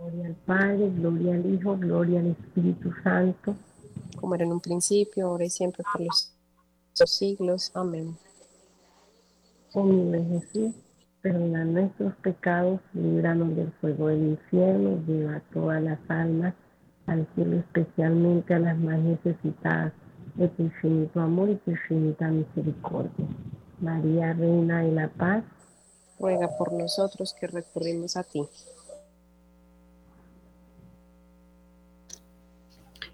Gloria 0.00 0.28
al 0.28 0.34
Padre, 0.46 0.90
gloria 0.96 1.34
al 1.34 1.54
Hijo, 1.54 1.76
gloria 1.76 2.20
al 2.20 2.28
Espíritu 2.28 2.90
Santo. 3.04 3.54
Como 4.18 4.34
era 4.34 4.44
en 4.44 4.52
un 4.52 4.60
principio, 4.60 5.26
ahora 5.26 5.44
y 5.44 5.50
siempre 5.50 5.84
por 5.92 6.00
los 6.00 6.32
siglos. 7.04 7.70
Amén. 7.74 8.16
Mi 9.74 10.24
Jesús, 10.24 10.74
perdona 11.20 11.66
nuestros 11.66 12.14
pecados, 12.16 12.80
líbranos 12.94 13.54
del 13.54 13.70
fuego 13.72 14.08
del 14.08 14.30
infierno, 14.30 15.02
lleva 15.06 15.36
a 15.36 15.40
todas 15.52 15.82
las 15.82 15.98
almas 16.08 16.54
al 17.06 17.28
cielo, 17.34 17.58
especialmente 17.58 18.54
a 18.54 18.58
las 18.58 18.78
más 18.78 18.98
necesitadas 19.00 19.92
de 20.34 20.48
tu 20.48 20.62
infinito 20.62 21.20
amor 21.20 21.50
y 21.50 21.56
tu 21.56 21.72
infinita 21.72 22.28
misericordia. 22.28 23.26
María, 23.80 24.32
Reina 24.32 24.82
de 24.82 24.92
la 24.92 25.08
Paz, 25.08 25.44
ruega 26.18 26.48
por 26.56 26.72
nosotros 26.72 27.34
que 27.38 27.46
recurrimos 27.48 28.16
a 28.16 28.24
ti. 28.24 28.48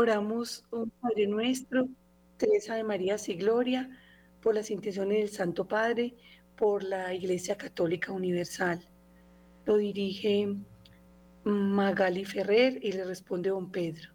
Oramos, 0.00 0.64
un 0.70 0.90
Padre 0.90 1.26
nuestro, 1.26 1.88
Teresa 2.36 2.76
de 2.76 2.84
María 2.84 3.16
y 3.26 3.34
Gloria, 3.34 3.90
por 4.40 4.54
las 4.54 4.70
intenciones 4.70 5.18
del 5.18 5.28
Santo 5.28 5.66
Padre, 5.66 6.14
por 6.56 6.84
la 6.84 7.12
Iglesia 7.12 7.56
Católica 7.56 8.12
Universal. 8.12 8.88
Lo 9.66 9.76
dirige 9.76 10.54
Magali 11.42 12.24
Ferrer 12.24 12.78
y 12.80 12.92
le 12.92 13.02
responde 13.02 13.50
don 13.50 13.72
Pedro. 13.72 14.12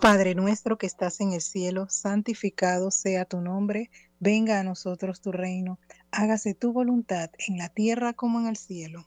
Padre 0.00 0.34
nuestro 0.34 0.76
que 0.76 0.86
estás 0.86 1.20
en 1.20 1.32
el 1.32 1.40
cielo, 1.40 1.86
santificado 1.88 2.90
sea 2.90 3.26
tu 3.26 3.40
nombre, 3.40 3.90
venga 4.18 4.58
a 4.58 4.64
nosotros 4.64 5.20
tu 5.20 5.30
reino, 5.30 5.78
hágase 6.10 6.52
tu 6.52 6.72
voluntad 6.72 7.30
en 7.46 7.58
la 7.58 7.68
tierra 7.68 8.12
como 8.12 8.40
en 8.40 8.48
el 8.48 8.56
cielo. 8.56 9.06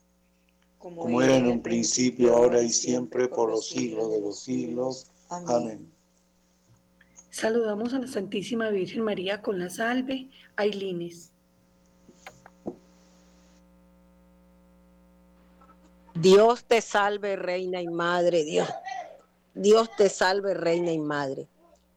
como 0.81 1.21
era 1.21 1.35
en 1.35 1.47
un 1.47 1.61
principio, 1.61 2.35
ahora 2.35 2.61
y 2.61 2.69
siempre, 2.69 3.27
por 3.27 3.51
los 3.51 3.69
siglos 3.69 4.11
de 4.11 4.21
los 4.21 4.39
siglos. 4.39 5.07
Amén. 5.29 5.91
Saludamos 7.29 7.93
a 7.93 7.99
la 7.99 8.07
Santísima 8.07 8.69
Virgen 8.69 9.03
María 9.03 9.41
con 9.41 9.59
la 9.59 9.69
salve, 9.69 10.29
Ailines. 10.55 11.31
Dios 16.15 16.65
te 16.65 16.81
salve, 16.81 17.35
reina 17.35 17.81
y 17.81 17.87
madre, 17.87 18.43
Dios. 18.43 18.67
Dios 19.53 19.89
te 19.97 20.09
salve, 20.09 20.53
reina 20.53 20.91
y 20.91 20.99
madre. 20.99 21.47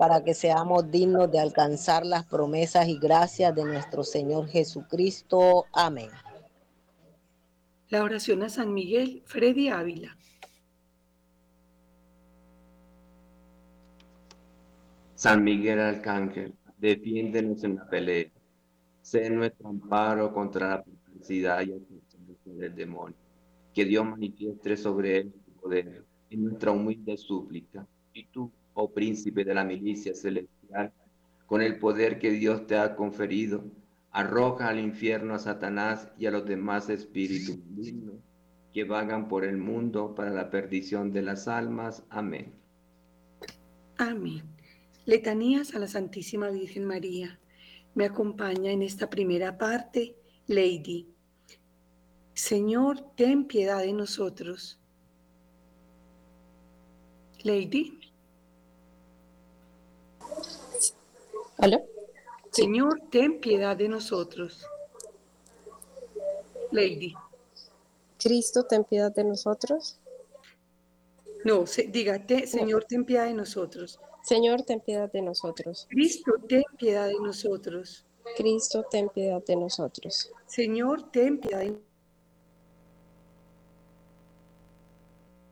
para 0.00 0.24
que 0.24 0.32
seamos 0.32 0.90
dignos 0.90 1.30
de 1.30 1.38
alcanzar 1.38 2.06
las 2.06 2.24
promesas 2.24 2.88
y 2.88 2.98
gracias 2.98 3.54
de 3.54 3.66
nuestro 3.66 4.02
Señor 4.02 4.48
Jesucristo. 4.48 5.66
Amén. 5.74 6.08
La 7.90 8.02
oración 8.02 8.42
a 8.42 8.48
San 8.48 8.72
Miguel, 8.72 9.22
Freddy 9.26 9.68
Ávila. 9.68 10.16
San 15.16 15.44
Miguel 15.44 15.78
Arcángel, 15.80 16.54
defiéndenos 16.78 17.62
en 17.64 17.76
la 17.76 17.86
pelea. 17.86 18.30
Sé 19.02 19.28
nuestro 19.28 19.68
amparo 19.68 20.32
contra 20.32 20.68
la 20.70 20.82
perversidad 20.82 21.60
y 21.60 21.72
el 21.72 22.58
del 22.58 22.74
demonio. 22.74 23.18
Que 23.74 23.84
Dios 23.84 24.06
manifieste 24.06 24.78
sobre 24.78 25.18
él 25.18 25.34
su 25.44 25.60
poder 25.60 26.06
en 26.30 26.44
nuestra 26.44 26.70
humilde 26.70 27.18
súplica. 27.18 27.86
Y 28.14 28.24
tú, 28.28 28.50
oh 28.74 28.92
príncipe 28.92 29.44
de 29.44 29.54
la 29.54 29.64
milicia 29.64 30.14
celestial, 30.14 30.92
con 31.46 31.62
el 31.62 31.78
poder 31.78 32.18
que 32.18 32.30
Dios 32.30 32.66
te 32.66 32.76
ha 32.76 32.94
conferido, 32.96 33.64
arroja 34.10 34.68
al 34.68 34.78
infierno 34.78 35.34
a 35.34 35.38
Satanás 35.38 36.08
y 36.18 36.26
a 36.26 36.30
los 36.30 36.46
demás 36.46 36.88
espíritus 36.88 37.58
malignos 37.58 38.16
que 38.72 38.84
vagan 38.84 39.28
por 39.28 39.44
el 39.44 39.56
mundo 39.56 40.14
para 40.14 40.30
la 40.30 40.50
perdición 40.50 41.12
de 41.12 41.22
las 41.22 41.48
almas. 41.48 42.04
Amén. 42.08 42.52
Amén. 43.96 44.42
Letanías 45.06 45.74
a 45.74 45.78
la 45.78 45.88
Santísima 45.88 46.50
Virgen 46.50 46.84
María. 46.84 47.40
Me 47.94 48.04
acompaña 48.04 48.70
en 48.70 48.82
esta 48.82 49.10
primera 49.10 49.58
parte 49.58 50.16
Lady. 50.46 51.08
Señor, 52.34 53.00
ten 53.16 53.44
piedad 53.44 53.80
de 53.80 53.92
nosotros. 53.92 54.80
Lady. 57.42 57.99
¿Aló? 61.60 61.78
Señor, 62.50 63.02
ten 63.10 63.40
piedad 63.40 63.76
de 63.76 63.88
nosotros. 63.88 64.64
Lady. 66.72 67.14
Cristo, 68.18 68.64
ten 68.64 68.84
piedad 68.84 69.12
de 69.14 69.24
nosotros. 69.24 69.98
No, 71.44 71.64
dígate, 71.88 72.46
Señor, 72.46 72.84
ten 72.84 73.04
piedad 73.04 73.26
de 73.26 73.34
nosotros. 73.34 73.98
Señor, 74.22 74.62
ten 74.62 74.80
piedad 74.80 75.10
de 75.10 75.22
nosotros. 75.22 75.86
Cristo, 75.90 76.32
ten 76.48 76.62
piedad 76.78 77.08
de 77.08 77.20
nosotros. 77.20 78.06
Cristo, 78.36 78.86
ten 78.90 79.08
piedad 79.08 79.42
de 79.46 79.56
nosotros. 79.56 80.32
Señor, 80.46 81.10
ten 81.10 81.40
piedad 81.40 81.60
de 81.60 81.80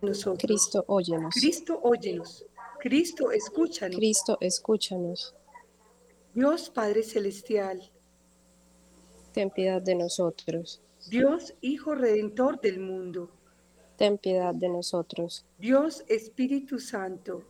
nosotros. 0.00 0.42
Cristo, 0.42 0.84
óyenos. 0.86 1.34
Cristo, 1.34 1.80
óyenos. 1.82 2.44
Cristo, 2.80 3.30
escúchanos. 3.30 3.96
Cristo, 3.96 4.38
escúchanos. 4.40 5.34
Dios 6.38 6.70
Padre 6.70 7.02
Celestial. 7.02 7.82
Ten 9.32 9.50
piedad 9.50 9.82
de 9.82 9.96
nosotros. 9.96 10.80
Dios 11.10 11.52
Hijo 11.60 11.96
Redentor 11.96 12.60
del 12.60 12.78
mundo. 12.78 13.28
Ten 13.96 14.18
piedad 14.18 14.54
de 14.54 14.68
nosotros. 14.68 15.44
Dios 15.58 16.04
Espíritu 16.06 16.78
Santo 16.78 17.42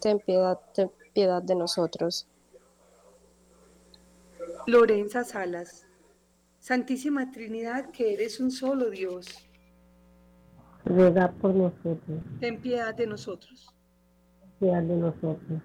ten 0.00 0.18
piedad, 0.18 0.58
ten 0.74 0.90
piedad 1.12 1.40
de 1.40 1.54
nosotros. 1.54 2.26
Lorenza 4.66 5.22
Salas, 5.22 5.86
Santísima 6.58 7.30
Trinidad, 7.30 7.92
que 7.92 8.14
eres 8.14 8.40
un 8.40 8.50
solo 8.50 8.90
Dios. 8.90 9.28
Ruega 10.84 11.30
por 11.30 11.54
nosotros. 11.54 12.18
Ten 12.40 12.60
piedad 12.60 12.92
de 12.92 13.06
nosotros. 13.06 13.72
Piedad 14.58 14.82
de 14.82 14.96
nosotros. 14.96 15.62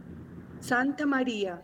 Santa 0.59 1.07
María. 1.07 1.63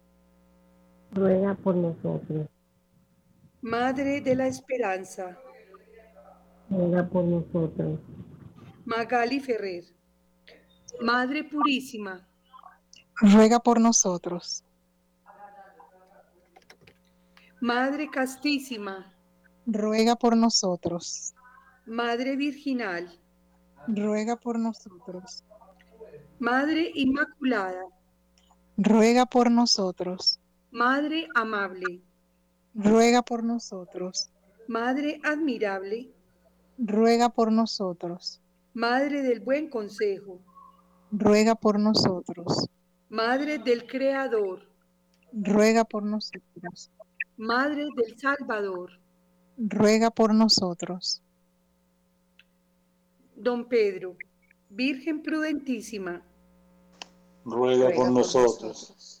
Ruega 1.11 1.55
por 1.55 1.75
nosotros. 1.75 2.47
Madre 3.61 4.21
de 4.21 4.35
la 4.35 4.47
Esperanza. 4.47 5.37
Ruega 6.69 7.07
por 7.07 7.23
nosotros. 7.23 7.99
Magali 8.85 9.39
Ferrer. 9.39 9.83
Madre 11.01 11.43
Purísima 11.43 12.27
ruega 13.21 13.59
por 13.59 13.79
nosotros. 13.79 14.63
Madre 17.59 18.09
castísima, 18.09 19.13
ruega 19.67 20.15
por 20.15 20.35
nosotros. 20.35 21.33
Madre 21.85 22.35
virginal, 22.35 23.19
ruega 23.87 24.35
por 24.35 24.57
nosotros. 24.57 25.43
Madre 26.39 26.91
inmaculada, 26.95 27.85
ruega 28.77 29.27
por 29.27 29.51
nosotros. 29.51 30.39
Madre 30.71 31.27
amable, 31.35 32.01
ruega 32.73 33.21
por 33.21 33.43
nosotros. 33.43 34.29
Madre 34.67 35.19
admirable, 35.23 36.09
ruega 36.77 37.27
por 37.27 37.51
nosotros. 37.51 38.39
Madre 38.73 39.21
del 39.21 39.41
buen 39.41 39.69
consejo, 39.69 40.39
ruega 41.11 41.55
por 41.55 41.77
nosotros. 41.77 42.69
Madre 43.09 43.57
del 43.57 43.85
Creador, 43.85 44.61
ruega 45.33 45.83
por 45.83 46.03
nosotros. 46.03 46.89
Madre 47.35 47.89
del 47.97 48.17
Salvador, 48.17 48.91
ruega 49.57 50.09
por 50.09 50.33
nosotros. 50.33 51.21
Don 53.35 53.67
Pedro, 53.67 54.15
Virgen 54.69 55.21
prudentísima, 55.21 56.21
ruega, 57.43 57.91
por, 57.93 58.09
nosotros. 58.09 59.20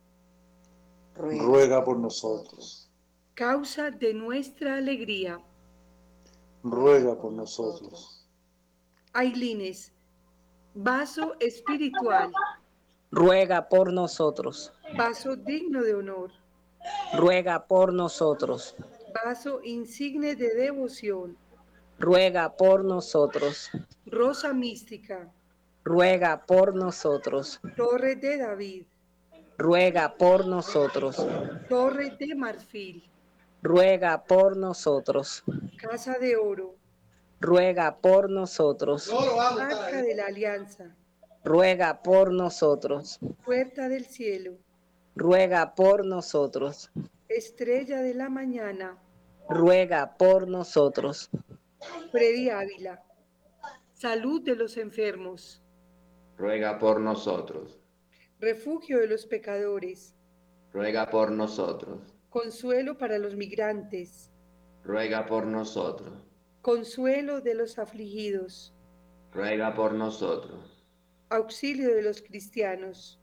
ruega 1.21 1.83
por 1.83 1.97
nosotros. 1.99 2.89
Causa 3.35 3.91
de 3.91 4.13
nuestra 4.13 4.77
alegría, 4.77 5.39
ruega 6.63 7.15
por 7.19 7.31
nosotros. 7.31 8.27
Ailines, 9.13 9.93
vaso 10.73 11.35
espiritual, 11.39 12.31
ruega 13.11 13.67
por 13.69 13.91
nosotros. 13.93 14.73
Vaso 14.97 15.35
digno 15.35 15.83
de 15.83 15.95
honor. 15.95 16.31
Ruega 17.13 17.67
por 17.67 17.93
nosotros. 17.93 18.75
Vaso 19.23 19.61
insigne 19.63 20.35
de 20.35 20.53
devoción. 20.55 21.37
Ruega 21.99 22.55
por 22.57 22.83
nosotros. 22.83 23.69
Rosa 24.05 24.53
mística. 24.53 25.31
ruega 25.83 26.45
por 26.45 26.75
nosotros. 26.75 27.59
Torre 27.75 28.15
de 28.15 28.37
David, 28.37 28.85
ruega 29.61 30.17
por 30.17 30.47
nosotros. 30.47 31.23
Torre 31.69 32.09
de 32.19 32.33
marfil, 32.33 33.07
ruega 33.61 34.23
por 34.23 34.57
nosotros. 34.57 35.43
Casa 35.77 36.17
de 36.17 36.35
oro, 36.35 36.75
ruega 37.39 37.97
por 37.97 38.31
nosotros. 38.31 39.11
Arca 39.13 40.01
de 40.01 40.15
la 40.15 40.25
alianza, 40.25 40.95
ruega 41.43 42.01
por 42.01 42.33
nosotros. 42.33 43.19
Puerta 43.45 43.87
del 43.87 44.05
cielo, 44.05 44.53
ruega 45.15 45.75
por 45.75 46.07
nosotros. 46.07 46.89
Estrella 47.29 48.01
de 48.01 48.15
la 48.15 48.29
mañana, 48.29 48.97
ruega 49.47 50.17
por 50.17 50.47
nosotros. 50.47 51.29
Freddy 52.11 52.49
Ávila, 52.49 53.03
salud 53.93 54.41
de 54.41 54.55
los 54.55 54.77
enfermos, 54.77 55.61
ruega 56.35 56.79
por 56.79 56.99
nosotros. 56.99 57.80
Refugio 58.41 58.97
de 58.97 59.07
los 59.07 59.27
pecadores, 59.27 60.15
ruega 60.73 61.11
por 61.11 61.31
nosotros. 61.31 62.01
Consuelo 62.31 62.97
para 62.97 63.19
los 63.19 63.35
migrantes, 63.35 64.31
ruega 64.83 65.27
por 65.27 65.45
nosotros. 65.45 66.11
Consuelo 66.63 67.41
de 67.41 67.53
los 67.53 67.77
afligidos, 67.77 68.73
ruega 69.31 69.75
por 69.75 69.93
nosotros. 69.93 70.83
Auxilio 71.29 71.93
de 71.93 72.01
los 72.01 72.23
cristianos, 72.23 73.21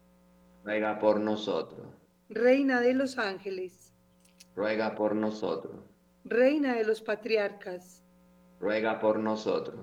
ruega 0.63 1.01
por 1.01 1.19
nosotros. 1.19 1.89
Reina 2.29 2.81
de 2.81 2.95
los 2.95 3.19
ángeles, 3.19 3.93
ruega 4.55 4.95
por 4.95 5.17
nosotros. 5.17 5.83
Reina 6.23 6.77
de 6.77 6.85
los 6.85 7.03
patriarcas, 7.03 8.05
ruega 8.61 9.01
por 9.01 9.19
nosotros. 9.19 9.81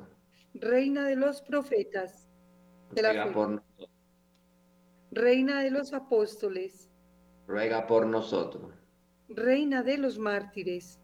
Reina 0.53 1.05
de 1.05 1.17
los 1.17 1.41
profetas, 1.41 2.29
ruega 2.95 3.33
por 3.33 3.49
nosotros. 3.49 3.94
Reina 5.15 5.63
de 5.63 5.71
los 5.71 5.93
apóstoles, 5.93 6.89
ruega 7.47 7.87
por 7.87 8.05
nosotros. 8.05 8.73
Reina 9.29 9.81
de 9.81 9.97
los 9.97 10.19
mártires, 10.19 10.99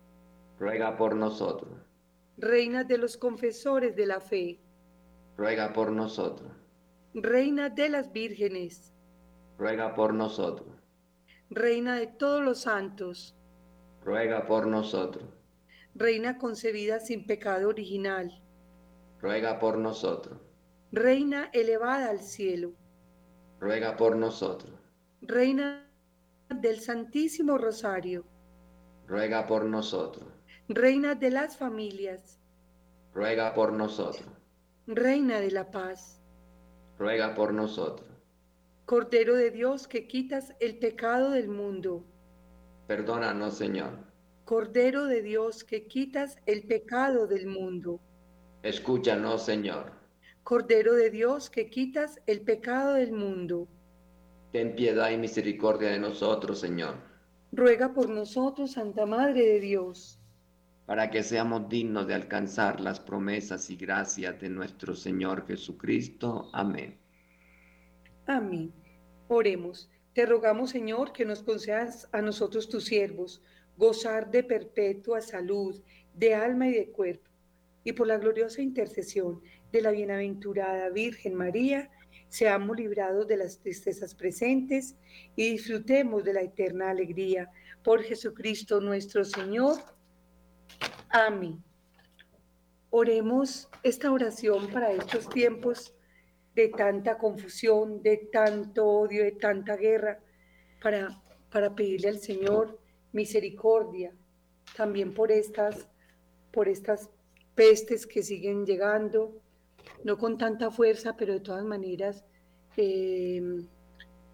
ruega 0.60 0.98
por 0.98 1.16
nosotros. 1.16 1.80
Reina 2.36 2.84
de 2.84 2.98
los 2.98 3.16
confesores 3.16 3.96
de 3.96 4.06
la 4.06 4.20
fe, 4.20 4.60
ruega 5.38 5.72
por 5.72 5.94
nosotros. 5.94 6.52
Reina 7.14 7.70
de 7.70 7.88
las 7.88 8.12
vírgenes, 8.12 8.92
ruega 9.58 9.96
por 9.96 10.14
nosotros. 10.14 10.76
Reina 11.50 11.96
de 11.96 12.08
todos 12.08 12.44
los 12.44 12.60
santos, 12.64 13.34
ruega 14.04 14.46
por 14.46 14.68
nosotros. 14.68 15.24
Reina 15.96 16.38
concebida 16.38 17.00
sin 17.00 17.26
pecado 17.26 17.70
original, 17.70 18.44
ruega 19.22 19.58
por 19.58 19.78
nosotros. 19.78 20.38
Reina 20.92 21.50
elevada 21.54 22.10
al 22.10 22.20
cielo, 22.20 22.74
ruega 23.62 23.96
por 23.96 24.16
nosotros. 24.16 24.74
Reina 25.22 25.88
del 26.50 26.80
Santísimo 26.80 27.60
Rosario, 27.60 28.26
ruega 29.08 29.46
por 29.46 29.66
nosotros. 29.66 30.26
Reina 30.68 31.14
de 31.16 31.30
las 31.30 31.56
familias, 31.56 32.40
ruega 33.14 33.54
por 33.54 33.72
nosotros. 33.72 34.28
Reina 34.88 35.40
de 35.40 35.52
la 35.52 35.70
paz, 35.70 36.20
ruega 36.98 37.36
por 37.36 37.54
nosotros. 37.54 38.10
Cordero 38.86 39.36
de 39.36 39.52
Dios 39.52 39.88
que 39.88 40.08
quitas 40.08 40.56
el 40.60 40.80
pecado 40.80 41.30
del 41.30 41.48
mundo, 41.48 42.04
perdónanos, 42.88 43.58
Señor. 43.58 43.92
Cordero 44.44 45.06
de 45.06 45.22
Dios 45.22 45.64
que 45.64 45.86
quitas 45.86 46.38
el 46.48 46.64
pecado 46.64 47.28
del 47.28 47.46
mundo, 47.46 48.00
escúchanos, 48.64 49.46
Señor. 49.46 50.01
Cordero 50.44 50.94
de 50.94 51.10
Dios 51.10 51.50
que 51.50 51.70
quitas 51.70 52.22
el 52.26 52.42
pecado 52.42 52.96
del 52.96 53.12
mundo. 53.12 53.68
Ten 54.52 54.76
piedad 54.76 55.12
y 55.12 55.18
misericordia 55.18 55.90
de 55.90 56.00
nosotros, 56.00 56.60
Señor. 56.60 56.96
Ruega 57.52 57.94
por 57.94 58.10
nosotros, 58.10 58.72
Santa 58.72 59.06
Madre 59.06 59.46
de 59.46 59.60
Dios. 59.60 60.20
Para 60.86 61.10
que 61.10 61.24
seamos 61.24 61.70
dignos 61.70 62.08
de 62.08 62.16
alcanzar 62.16 62.82
las 62.82 63.00
promesas 63.00 63.70
y 63.70 63.76
gracias 63.76 64.40
de 64.42 64.50
nuestro 64.50 64.96
Señor 64.96 65.48
Jesucristo. 65.48 66.50
Amén. 66.54 66.98
Amén. 68.26 68.74
Oremos. 69.28 69.90
Te 70.14 70.26
rogamos, 70.26 70.72
Señor, 70.72 71.14
que 71.14 71.24
nos 71.24 71.44
concedas 71.44 72.10
a 72.12 72.22
nosotros 72.22 72.68
tus 72.68 72.86
siervos 72.86 73.42
gozar 73.78 74.30
de 74.30 74.44
perpetua 74.44 75.22
salud, 75.22 75.82
de 76.14 76.36
alma 76.36 76.68
y 76.68 76.74
de 76.74 76.92
cuerpo, 76.92 77.30
y 77.84 77.94
por 77.94 78.06
la 78.06 78.18
gloriosa 78.18 78.62
intercesión 78.62 79.42
de 79.72 79.82
la 79.82 79.92
bienaventurada 79.92 80.90
Virgen 80.90 81.36
María, 81.36 81.90
seamos 82.30 82.78
librados 82.78 83.28
de 83.28 83.38
las 83.38 83.60
tristezas 83.60 84.16
presentes 84.16 84.96
y 85.36 85.52
disfrutemos 85.52 86.24
de 86.24 86.34
la 86.34 86.42
eterna 86.42 86.90
alegría. 86.90 87.50
Por 87.84 88.04
Jesucristo 88.04 88.80
nuestro 88.80 89.26
Señor. 89.26 89.78
Amén. 91.10 91.64
Oremos 92.90 93.70
esta 93.84 94.12
oración 94.12 94.70
para 94.70 94.92
estos 94.92 95.30
tiempos 95.30 95.96
de 96.56 96.70
tanta 96.70 97.18
confusión, 97.18 98.02
de 98.04 98.18
tanto 98.32 98.86
odio, 98.86 99.24
de 99.24 99.32
tanta 99.32 99.78
guerra, 99.78 100.20
para, 100.82 101.22
para 101.50 101.74
pedirle 101.74 102.10
al 102.10 102.20
Señor 102.20 102.80
misericordia 103.14 104.14
también 104.76 105.14
por 105.14 105.32
estas, 105.32 105.88
por 106.52 106.68
estas 106.68 107.10
pestes 107.56 108.06
que 108.08 108.24
siguen 108.24 108.66
llegando, 108.66 109.42
no 110.04 110.18
con 110.18 110.38
tanta 110.38 110.72
fuerza, 110.72 111.16
pero 111.16 111.34
de 111.34 111.40
todas 111.40 111.64
maneras 111.64 112.24
em, 112.78 113.68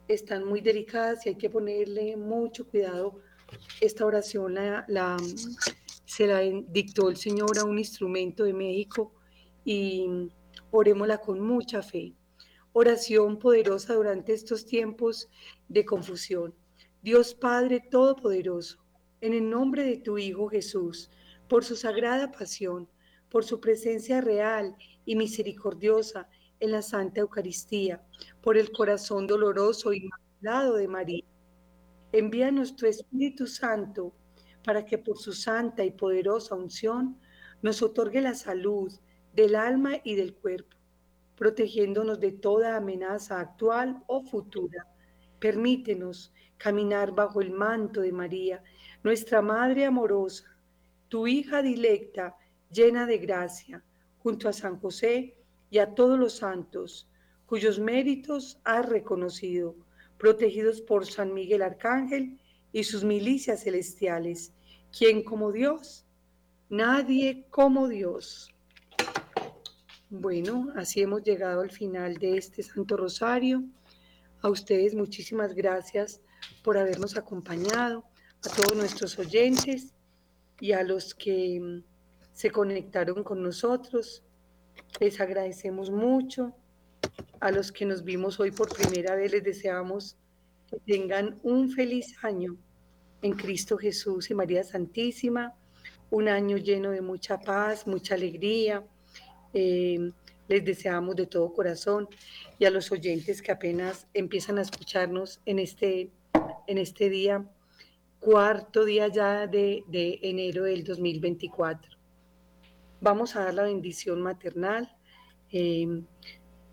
están 0.08 0.46
muy 0.46 0.62
delicadas 0.62 1.26
y 1.26 1.30
hay 1.30 1.36
que 1.36 1.50
ponerle 1.50 2.16
mucho 2.18 2.68
cuidado. 2.68 3.20
Esta 3.82 4.06
oración 4.06 4.56
la, 4.56 5.18
se 6.06 6.28
la 6.28 6.40
dictó 6.40 7.10
el 7.10 7.18
Señor 7.18 7.58
a 7.58 7.64
un 7.64 7.78
instrumento 7.78 8.44
de 8.44 8.54
México 8.54 9.14
y 9.64 10.30
orémosla 10.72 11.20
con 11.20 11.40
mucha 11.40 11.82
fe. 11.82 12.14
Oración 12.74 13.40
poderosa 13.40 13.96
durante 13.96 14.34
estos 14.34 14.66
tiempos 14.66 15.30
de 15.68 15.86
confusión. 15.86 16.54
Dios 17.02 17.34
Padre 17.34 17.82
Todopoderoso, 17.90 18.78
en 19.22 19.34
el 19.34 19.50
nombre 19.50 19.84
de 19.84 19.98
tu 19.98 20.18
Hijo 20.18 20.48
Jesús, 20.48 21.10
por 21.48 21.64
su 21.64 21.76
sagrada 21.76 22.32
pasión, 22.32 22.90
por 23.30 23.44
su 23.46 23.60
presencia 23.60 24.22
real 24.22 24.76
y 25.08 25.16
misericordiosa 25.16 26.30
en 26.60 26.74
la 26.74 26.82
Santa 26.82 27.22
Eucaristía, 27.22 28.04
por 28.42 28.58
el 28.58 28.72
corazón 28.72 29.26
doloroso 29.26 29.94
y 29.94 30.04
inmaculado 30.04 30.76
de 30.76 30.88
María. 30.88 31.24
Envíanos 32.12 32.76
tu 32.76 32.86
Espíritu 32.86 33.48
Santo 33.48 34.14
para 34.64 34.86
que 34.86 34.98
por 34.98 35.18
su 35.18 35.32
santa 35.32 35.86
y 35.86 35.92
poderosa 35.92 36.56
unción 36.56 37.18
nos 37.62 37.82
otorgue 37.82 38.22
la 38.22 38.36
salud 38.36 38.92
del 39.34 39.56
alma 39.56 39.94
y 40.04 40.16
del 40.16 40.36
cuerpo, 40.36 40.76
protegiéndonos 41.38 42.20
de 42.20 42.34
toda 42.34 42.76
amenaza 42.76 43.40
actual 43.40 44.04
o 44.08 44.24
futura. 44.24 44.88
Permítenos 45.40 46.34
caminar 46.58 47.14
bajo 47.14 47.40
el 47.40 47.52
manto 47.52 48.02
de 48.02 48.12
María, 48.12 48.62
nuestra 49.04 49.42
Madre 49.42 49.86
amorosa, 49.86 50.58
tu 51.08 51.28
hija 51.28 51.62
dilecta, 51.62 52.36
llena 52.70 53.06
de 53.06 53.20
gracia, 53.20 53.84
junto 54.28 54.50
a 54.50 54.52
San 54.52 54.78
José 54.78 55.38
y 55.70 55.78
a 55.78 55.96
todos 55.96 56.20
los 56.20 56.34
santos, 56.34 57.08
cuyos 57.46 57.80
méritos 57.80 58.60
has 58.66 58.86
reconocido, 58.86 59.74
protegidos 60.18 60.82
por 60.82 61.06
San 61.06 61.34
Miguel 61.34 61.62
Arcángel 61.62 62.38
y 62.74 62.84
sus 62.84 63.06
milicias 63.06 63.64
celestiales, 63.64 64.52
quien 64.92 65.24
como 65.24 65.54
Dios, 65.54 66.06
nadie 66.68 67.46
como 67.50 67.88
Dios. 67.88 68.54
Bueno, 70.10 70.74
así 70.76 71.04
hemos 71.04 71.24
llegado 71.24 71.62
al 71.62 71.72
final 71.72 72.18
de 72.18 72.36
este 72.36 72.64
Santo 72.64 72.98
Rosario. 72.98 73.64
A 74.42 74.50
ustedes 74.50 74.94
muchísimas 74.94 75.54
gracias 75.54 76.20
por 76.66 76.78
habernos 76.78 77.16
acompañado, 77.16 78.04
a 78.44 78.50
todos 78.54 78.76
nuestros 78.76 79.18
oyentes 79.20 79.94
y 80.60 80.74
a 80.74 80.84
los 80.84 81.16
que 81.16 81.82
se 82.38 82.52
conectaron 82.52 83.24
con 83.24 83.42
nosotros. 83.42 84.22
Les 85.00 85.20
agradecemos 85.20 85.90
mucho. 85.90 86.54
A 87.40 87.50
los 87.50 87.72
que 87.72 87.84
nos 87.84 88.04
vimos 88.04 88.40
hoy 88.40 88.52
por 88.52 88.72
primera 88.72 89.16
vez 89.16 89.32
les 89.32 89.44
deseamos 89.44 90.16
que 90.70 90.78
tengan 90.86 91.40
un 91.42 91.72
feliz 91.72 92.16
año 92.22 92.56
en 93.24 93.34
Cristo 93.34 93.76
Jesús 93.76 94.30
y 94.30 94.36
María 94.36 94.64
Santísima, 94.64 95.56
un 96.12 96.28
año 96.28 96.58
lleno 96.58 96.92
de 96.92 97.02
mucha 97.02 97.40
paz, 97.40 97.88
mucha 97.88 98.14
alegría. 98.14 98.86
Eh, 99.52 100.12
les 100.48 100.64
deseamos 100.64 101.16
de 101.16 101.26
todo 101.26 101.52
corazón 101.52 102.08
y 102.60 102.66
a 102.66 102.70
los 102.70 102.92
oyentes 102.92 103.42
que 103.42 103.52
apenas 103.52 104.06
empiezan 104.14 104.60
a 104.60 104.62
escucharnos 104.62 105.42
en 105.48 105.58
este 105.58 106.12
en 106.68 106.78
este 106.78 107.10
día, 107.10 107.50
cuarto 108.20 108.86
día 108.86 109.08
ya 109.08 109.48
de, 109.48 109.84
enero 110.22 110.66
del 110.66 110.84
2024. 110.84 111.97
Vamos 113.00 113.36
a 113.36 113.44
dar 113.44 113.54
la 113.54 113.64
bendición 113.64 114.22
maternal. 114.22 114.92
Em, 115.52 116.06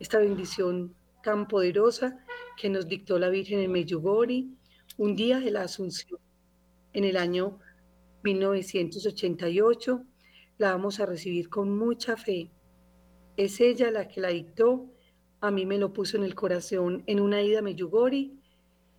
esta 0.00 0.18
bendición 0.18 0.94
tan 1.22 1.46
poderosa 1.46 2.24
que 2.56 2.70
nos 2.70 2.88
dictó 2.88 3.18
la 3.18 3.28
Virgen 3.28 3.60
en 3.60 3.70
Meyugori, 3.70 4.56
un 4.96 5.16
día 5.16 5.38
de 5.38 5.50
la 5.50 5.62
Asunción, 5.62 6.18
en 6.94 7.04
el 7.04 7.18
año 7.18 7.58
1988. 8.22 10.02
La 10.56 10.70
vamos 10.72 10.98
a 10.98 11.06
recibir 11.06 11.50
con 11.50 11.76
mucha 11.76 12.16
fe. 12.16 12.50
Es 13.36 13.60
ella 13.60 13.90
la 13.90 14.08
que 14.08 14.22
la 14.22 14.28
dictó. 14.28 14.86
A 15.42 15.50
mí 15.50 15.66
me 15.66 15.76
lo 15.76 15.92
puso 15.92 16.16
en 16.16 16.24
el 16.24 16.34
corazón 16.34 17.02
en 17.06 17.20
una 17.20 17.42
ida 17.42 17.58
a 17.58 17.62
Meyugori 17.62 18.40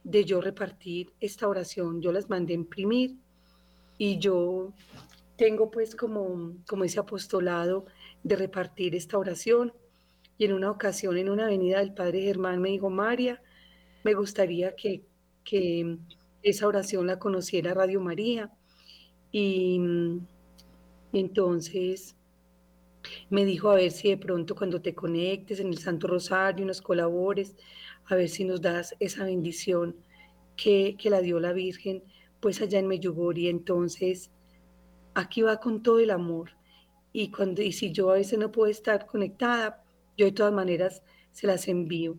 de 0.04 0.26
yo 0.26 0.42
repartir 0.42 1.12
esta 1.20 1.48
oración. 1.48 2.02
Yo 2.02 2.12
las 2.12 2.30
mandé 2.30 2.54
a 2.54 2.58
imprimir 2.58 3.18
y 3.98 4.20
yo 4.20 4.74
tengo 5.38 5.72
pues 5.72 5.96
como, 5.96 6.54
como 6.68 6.84
ese 6.84 7.00
apostolado 7.00 7.86
de 8.24 8.36
repartir 8.36 8.96
esta 8.96 9.18
oración. 9.18 9.74
Y 10.38 10.46
en 10.46 10.54
una 10.54 10.72
ocasión, 10.72 11.18
en 11.18 11.30
una 11.30 11.46
avenida 11.46 11.80
del 11.80 11.94
Padre 11.94 12.22
Germán, 12.22 12.62
me 12.62 12.70
dijo, 12.70 12.90
María, 12.90 13.42
me 14.04 14.14
gustaría 14.14 14.76
que, 14.76 15.04
que 15.44 15.98
esa 16.44 16.68
oración 16.68 17.08
la 17.08 17.20
conociera 17.20 17.74
Radio 17.74 18.02
María. 18.02 18.52
Y, 19.32 19.80
y 21.12 21.20
entonces 21.20 22.16
me 23.30 23.46
dijo 23.46 23.70
a 23.70 23.76
ver 23.76 23.92
si 23.92 24.10
de 24.10 24.18
pronto 24.18 24.56
cuando 24.56 24.82
te 24.82 24.94
conectes 24.94 25.60
en 25.60 25.68
el 25.68 25.78
Santo 25.78 26.08
Rosario, 26.08 26.66
nos 26.66 26.82
colabores, 26.82 27.56
a 28.06 28.16
ver 28.16 28.30
si 28.30 28.46
nos 28.46 28.62
das 28.62 28.96
esa 29.00 29.26
bendición 29.26 29.96
que, 30.56 30.96
que 30.98 31.10
la 31.10 31.22
dio 31.22 31.40
la 31.40 31.54
Virgen, 31.54 32.04
pues 32.40 32.62
allá 32.62 32.80
en 32.80 32.88
Meyugori. 32.88 33.50
Entonces, 33.50 34.32
aquí 35.16 35.42
va 35.42 35.60
con 35.60 35.82
todo 35.82 36.00
el 36.00 36.12
amor. 36.12 36.52
Y, 37.12 37.32
cuando, 37.32 37.62
y 37.62 37.72
si 37.72 37.92
yo 37.92 38.12
a 38.12 38.16
veces 38.16 38.38
no 38.38 38.52
puedo 38.52 38.70
estar 38.70 39.06
conectada, 39.06 39.84
yo 40.18 40.26
de 40.26 40.32
todas 40.32 40.54
maneras 40.54 41.02
se 41.32 41.48
las 41.48 41.68
envío. 41.68 42.18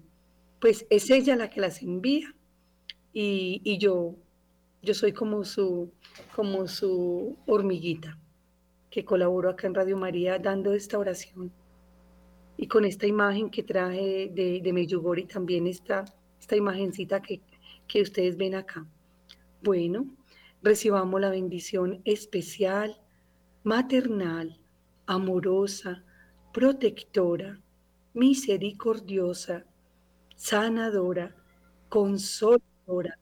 Pues 0.60 0.86
es 0.90 1.10
ella 1.10 1.36
la 1.36 1.50
que 1.50 1.60
las 1.60 1.82
envía 1.82 2.34
y, 3.12 3.60
y 3.62 3.78
yo, 3.78 4.16
yo 4.82 4.94
soy 4.94 5.12
como 5.12 5.44
su, 5.44 5.92
como 6.34 6.66
su 6.66 7.36
hormiguita 7.46 8.18
que 8.90 9.04
colaboró 9.04 9.50
acá 9.50 9.66
en 9.66 9.74
Radio 9.74 9.96
María 9.98 10.38
dando 10.38 10.72
esta 10.72 10.98
oración. 10.98 11.52
Y 12.56 12.66
con 12.66 12.86
esta 12.86 13.06
imagen 13.06 13.50
que 13.50 13.62
traje 13.62 14.30
de, 14.32 14.60
de 14.62 14.72
Meyugori 14.72 15.24
también 15.24 15.66
está 15.66 16.06
esta 16.40 16.56
imagencita 16.56 17.20
que, 17.20 17.42
que 17.86 18.00
ustedes 18.00 18.38
ven 18.38 18.54
acá. 18.54 18.86
Bueno, 19.62 20.06
recibamos 20.62 21.20
la 21.20 21.30
bendición 21.30 22.00
especial, 22.04 23.00
maternal, 23.62 24.58
amorosa, 25.06 26.04
protectora, 26.52 27.60
misericordiosa, 28.14 29.64
sanadora, 30.36 31.34
consoladora, 31.88 33.18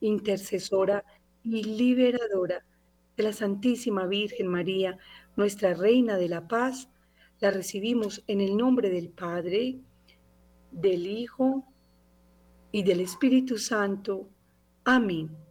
intercesora 0.00 1.04
y 1.42 1.62
liberadora 1.62 2.64
de 3.16 3.22
la 3.22 3.32
Santísima 3.32 4.06
Virgen 4.06 4.48
María, 4.48 4.98
nuestra 5.36 5.74
Reina 5.74 6.16
de 6.16 6.28
la 6.28 6.46
Paz, 6.48 6.88
la 7.40 7.50
recibimos 7.50 8.22
en 8.26 8.40
el 8.40 8.56
nombre 8.56 8.90
del 8.90 9.10
Padre, 9.10 9.78
del 10.70 11.06
Hijo 11.06 11.64
y 12.72 12.82
del 12.82 13.00
Espíritu 13.00 13.58
Santo. 13.58 14.28
Amén. 14.84 15.45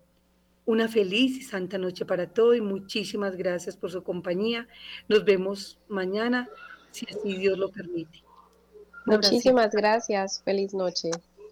Una 0.65 0.87
feliz 0.87 1.37
y 1.37 1.41
santa 1.41 1.77
noche 1.77 2.05
para 2.05 2.27
todos 2.27 2.57
y 2.57 2.61
muchísimas 2.61 3.35
gracias 3.35 3.77
por 3.77 3.91
su 3.91 4.03
compañía. 4.03 4.67
Nos 5.07 5.23
vemos 5.23 5.79
mañana, 5.87 6.49
si 6.91 7.05
así 7.09 7.37
Dios 7.37 7.57
lo 7.57 7.69
permite. 7.69 8.23
Muchísimas 9.05 9.71
gracias. 9.71 10.41
Feliz 10.43 10.73
noche. 10.73 11.11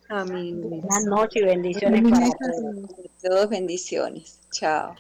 Amén. 0.10 0.62
Buenas 0.62 1.06
noches 1.06 1.42
y 1.42 1.46
bendiciones 1.46 2.02
para 2.10 2.30
todos. 2.30 2.90
Todos 3.22 3.50
bendiciones. 3.50 4.40
Chao. 4.52 4.96